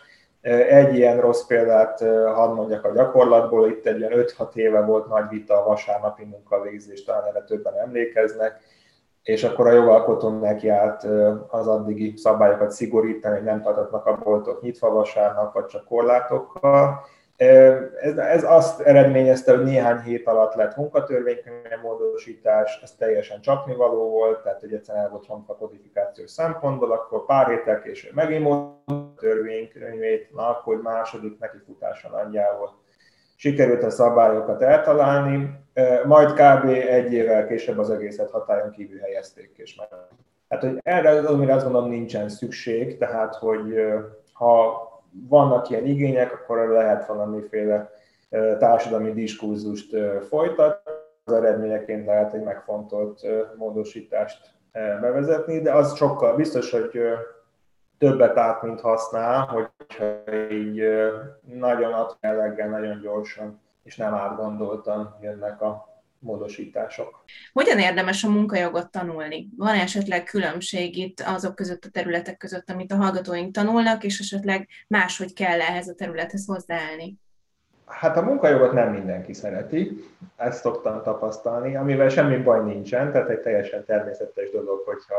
Egy 0.70 0.96
ilyen 0.96 1.20
rossz 1.20 1.46
példát 1.46 2.00
hadd 2.34 2.54
mondjak 2.54 2.86
a 2.86 2.94
gyakorlatból, 2.94 3.68
itt 3.70 3.86
egy 3.86 4.04
olyan 4.04 4.26
5-6 4.38 4.56
éve 4.56 4.82
volt 4.82 5.08
nagy 5.08 5.30
vita 5.30 5.62
a 5.62 5.68
vasárnapi 5.68 6.26
munkavégzés, 6.26 7.04
talán 7.04 7.26
erre 7.26 7.42
többen 7.42 7.74
emlékeznek 7.80 8.60
és 9.28 9.44
akkor 9.44 9.68
a 9.68 9.72
jogalkotó 9.72 10.30
neki 10.30 10.70
állt 10.70 11.04
az 11.48 11.68
addigi 11.68 12.14
szabályokat 12.18 12.72
szigorítani, 12.72 13.36
hogy 13.36 13.44
nem 13.44 13.62
tartatnak 13.62 14.06
a 14.06 14.18
boltok 14.24 14.62
nyitva 14.62 14.90
vasárnap, 14.90 15.54
vagy 15.54 15.66
csak 15.66 15.86
korlátokkal. 15.86 17.06
Ez, 17.36 18.18
ez 18.18 18.44
azt 18.44 18.82
eredményezte, 18.82 19.56
hogy 19.56 19.66
néhány 19.66 20.00
hét 20.00 20.28
alatt 20.28 20.54
lett 20.54 20.76
munkatörvénykönyv 20.76 21.82
módosítás, 21.84 22.80
ez 22.84 22.96
teljesen 22.96 23.42
csapnivaló 23.42 24.10
volt, 24.10 24.44
tehát 24.44 24.60
hogy 24.60 24.74
egyszerűen 24.74 25.04
el 25.04 25.10
volt 25.10 25.30
a 25.48 25.56
kodifikációs 25.56 26.32
szempontból, 26.32 26.92
akkor 26.92 27.26
pár 27.26 27.48
héttel 27.48 27.82
később 27.82 28.14
megint 28.14 28.48
törvénykönyvét, 29.20 30.34
na 30.34 30.50
akkor 30.50 30.82
második 30.82 31.40
nekifutása 31.40 32.10
nagyjából 32.10 32.86
sikerült 33.38 33.84
a 33.84 33.90
szabályokat 33.90 34.62
eltalálni, 34.62 35.60
majd 36.06 36.32
kb. 36.34 36.70
egy 36.70 37.14
évvel 37.14 37.48
később 37.48 37.78
az 37.78 37.90
egészet 37.90 38.30
hatályon 38.30 38.72
kívül 38.72 39.00
helyezték, 39.00 39.52
és 39.56 39.76
már. 39.76 39.88
Hát, 40.50 40.62
hogy 40.62 40.80
erre 40.84 41.10
az, 41.10 41.26
amire 41.26 41.54
azt 41.54 41.64
gondolom 41.64 41.90
nincsen 41.90 42.30
szükség, 42.30 42.98
tehát, 42.98 43.36
hogy 43.36 43.76
ha 44.34 44.82
vannak 45.30 45.70
ilyen 45.70 45.86
igények, 45.86 46.34
akkor 46.34 46.68
lehet 46.68 47.08
valamiféle 47.08 47.92
társadalmi 48.60 49.12
diskurzust 49.12 49.96
folytatni, 50.30 50.92
az 51.24 51.34
eredményeként 51.34 52.06
lehet 52.06 52.34
egy 52.34 52.44
megfontolt 52.44 53.22
módosítást 53.58 54.52
bevezetni, 54.72 55.62
de 55.62 55.74
az 55.74 55.96
sokkal 55.96 56.36
biztos, 56.36 56.72
hogy 56.72 57.00
többet 57.98 58.38
át, 58.38 58.62
mint 58.62 58.82
használ, 58.82 59.72
hogyha 59.88 60.34
így 60.52 60.82
nagyon 61.42 61.94
átjelleggel, 61.94 62.70
nagyon 62.70 63.02
gyorsan 63.02 63.62
és 63.84 63.96
nem 63.96 64.14
átgondoltan 64.14 65.18
jönnek 65.22 65.62
a 65.62 66.02
módosítások. 66.20 67.24
Hogyan 67.54 67.80
érdemes 67.80 68.24
a 68.24 68.30
munkajogot 68.30 68.92
tanulni? 68.92 69.50
Van 69.58 69.76
esetleg 69.76 70.24
különbség 70.24 70.98
itt 70.98 71.20
azok 71.26 71.56
között 71.56 71.86
a 71.86 71.90
területek 71.90 72.38
között, 72.38 72.70
amit 72.70 72.92
a 72.92 72.96
hallgatóink 72.96 73.54
tanulnak, 73.54 74.04
és 74.04 74.20
esetleg 74.20 74.68
máshogy 74.88 75.34
kell 75.34 75.62
ehhez 75.62 75.88
a 75.88 75.96
területhez 75.96 76.46
hozzáállni? 76.46 77.16
Hát 77.86 78.18
a 78.18 78.22
munkajogot 78.22 78.74
nem 78.74 78.92
mindenki 78.92 79.34
szereti, 79.34 80.04
ezt 80.36 80.62
szoktam 80.62 81.04
tapasztalni, 81.04 81.76
amivel 81.76 82.10
semmi 82.10 82.38
baj 82.38 82.64
nincsen, 82.64 83.12
tehát 83.12 83.30
egy 83.30 83.40
teljesen 83.40 83.86
természetes 83.86 84.52
dolog, 84.52 84.84
hogyha 84.86 85.16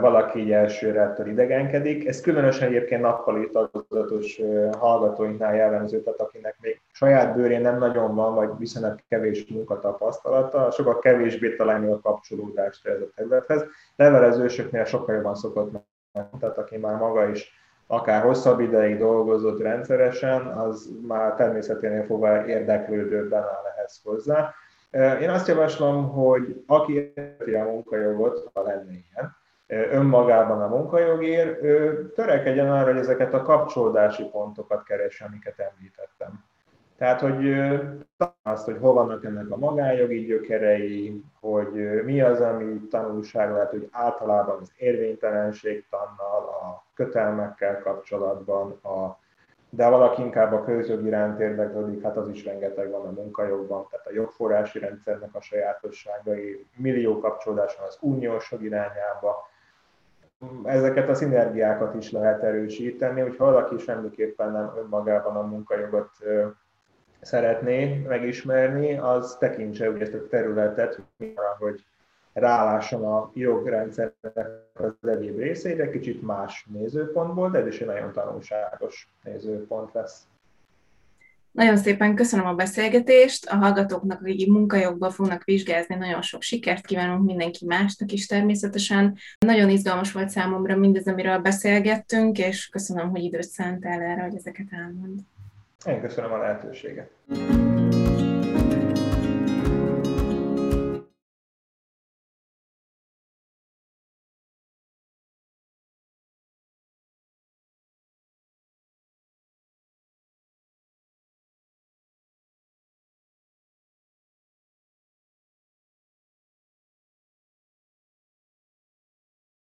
valaki 0.00 0.38
így 0.38 0.52
elsőre 0.52 1.00
ettől 1.00 1.26
idegenkedik. 1.26 2.06
Ez 2.08 2.20
különösen 2.20 2.68
egyébként 2.68 3.00
nappali 3.00 3.50
tagozatos 3.50 4.40
hallgatóinknál 4.78 5.54
jellemző, 5.54 6.00
tehát 6.00 6.20
akinek 6.20 6.56
még 6.60 6.80
saját 6.92 7.34
bőrén 7.36 7.60
nem 7.60 7.78
nagyon 7.78 8.14
van, 8.14 8.34
vagy 8.34 8.50
viszonylag 8.58 8.98
kevés 9.08 9.46
munkatapasztalata, 9.46 10.70
sokkal 10.70 10.98
kevésbé 10.98 11.56
találni 11.56 11.92
a 11.92 12.00
kapcsolódást 12.00 12.86
ez 12.86 13.00
a 13.00 13.10
területhez. 13.14 13.64
Levelezősöknél 13.96 14.84
sokkal 14.84 15.14
jobban 15.14 15.34
szokott 15.34 15.70
tehát 16.40 16.58
aki 16.58 16.76
már 16.76 16.96
maga 16.96 17.28
is 17.28 17.52
akár 17.86 18.22
hosszabb 18.22 18.60
ideig 18.60 18.98
dolgozott 18.98 19.60
rendszeresen, 19.60 20.46
az 20.46 20.90
már 21.06 21.34
természeténél 21.34 22.04
fogva 22.04 22.46
érdeklődőbben 22.46 23.42
áll 23.42 23.72
ehhez 23.76 24.00
hozzá. 24.04 24.54
Én 25.20 25.30
azt 25.30 25.48
javaslom, 25.48 26.08
hogy 26.08 26.62
aki 26.66 27.12
érti 27.14 27.54
a 27.54 27.64
munkajogot, 27.64 28.50
ha 28.54 28.62
lenne 28.62 28.90
ilyen, 28.90 29.36
önmagában 29.66 30.62
a 30.62 30.66
munkajogért, 30.66 31.60
törekedjen 32.14 32.72
arra, 32.72 32.92
hogy 32.92 33.00
ezeket 33.00 33.34
a 33.34 33.42
kapcsolódási 33.42 34.24
pontokat 34.24 34.82
keresse, 34.82 35.24
amiket 35.24 35.58
említettem. 35.58 36.44
Tehát, 36.98 37.20
hogy 37.20 37.54
azt, 38.42 38.64
hogy 38.64 38.76
hol 38.80 38.92
vannak 38.92 39.24
ennek 39.24 39.50
a 39.50 39.56
magánjogi 39.56 40.24
gyökerei, 40.24 41.22
hogy 41.40 42.02
mi 42.04 42.20
az, 42.20 42.40
ami 42.40 42.80
tanulság 42.90 43.52
lehet, 43.52 43.70
hogy 43.70 43.88
általában 43.90 44.58
az 44.60 44.72
érvénytelenség 44.76 45.84
tannal, 45.90 46.48
a 46.48 46.84
kötelmekkel 46.94 47.78
kapcsolatban, 47.78 48.70
a, 48.70 49.18
de 49.70 49.88
valaki 49.88 50.22
inkább 50.22 50.52
a 50.52 50.64
közjog 50.64 51.04
iránt 51.04 51.40
érdeklődik, 51.40 52.02
hát 52.02 52.16
az 52.16 52.28
is 52.28 52.44
rengeteg 52.44 52.90
van 52.90 53.06
a 53.06 53.10
munkajogban, 53.10 53.86
tehát 53.90 54.06
a 54.06 54.12
jogforrási 54.12 54.78
rendszernek 54.78 55.34
a 55.34 55.40
sajátosságai, 55.40 56.66
millió 56.76 57.18
kapcsolódás 57.18 57.76
van 57.76 57.86
az 57.86 57.98
uniós 58.00 58.50
jog 58.50 58.62
irányába, 58.62 59.48
ezeket 60.64 61.08
a 61.08 61.14
szinergiákat 61.14 61.94
is 61.94 62.10
lehet 62.10 62.42
erősíteni, 62.42 63.20
hogyha 63.20 63.44
valaki 63.44 63.78
semmiképpen 63.78 64.52
nem 64.52 64.72
önmagában 64.76 65.36
a 65.36 65.42
munkajogot 65.42 66.10
szeretné 67.20 67.94
megismerni, 68.08 68.98
az 68.98 69.36
tekintse 69.38 69.92
ezt 69.98 70.14
a 70.14 70.26
területet, 70.28 71.00
hogy 71.58 71.84
rálásson 72.32 73.04
a 73.04 73.30
jogrendszernek 73.34 74.48
az 74.74 75.08
egyéb 75.08 75.38
részeire, 75.38 75.90
kicsit 75.90 76.22
más 76.22 76.66
nézőpontból, 76.72 77.50
de 77.50 77.58
ez 77.58 77.66
is 77.66 77.80
egy 77.80 77.86
nagyon 77.86 78.12
tanulságos 78.12 79.10
nézőpont 79.22 79.92
lesz. 79.92 80.28
Nagyon 81.56 81.76
szépen 81.76 82.14
köszönöm 82.14 82.46
a 82.46 82.54
beszélgetést, 82.54 83.46
a 83.46 83.56
hallgatóknak, 83.56 84.20
akik 84.20 84.48
munkajogban 84.48 85.10
fognak 85.10 85.44
vizsgázni, 85.44 85.94
nagyon 85.94 86.22
sok 86.22 86.42
sikert 86.42 86.86
kívánunk 86.86 87.24
mindenki 87.24 87.64
másnak 87.66 88.12
is 88.12 88.26
természetesen. 88.26 89.16
Nagyon 89.46 89.70
izgalmas 89.70 90.12
volt 90.12 90.28
számomra 90.28 90.76
mindez, 90.76 91.06
amiről 91.06 91.38
beszélgettünk, 91.38 92.38
és 92.38 92.68
köszönöm, 92.68 93.10
hogy 93.10 93.22
időt 93.22 93.48
szántál 93.48 94.00
erre, 94.00 94.22
hogy 94.22 94.34
ezeket 94.34 94.66
elmond. 94.70 95.20
Én 95.86 96.00
köszönöm 96.00 96.32
a 96.32 96.38
lehetőséget. 96.38 97.10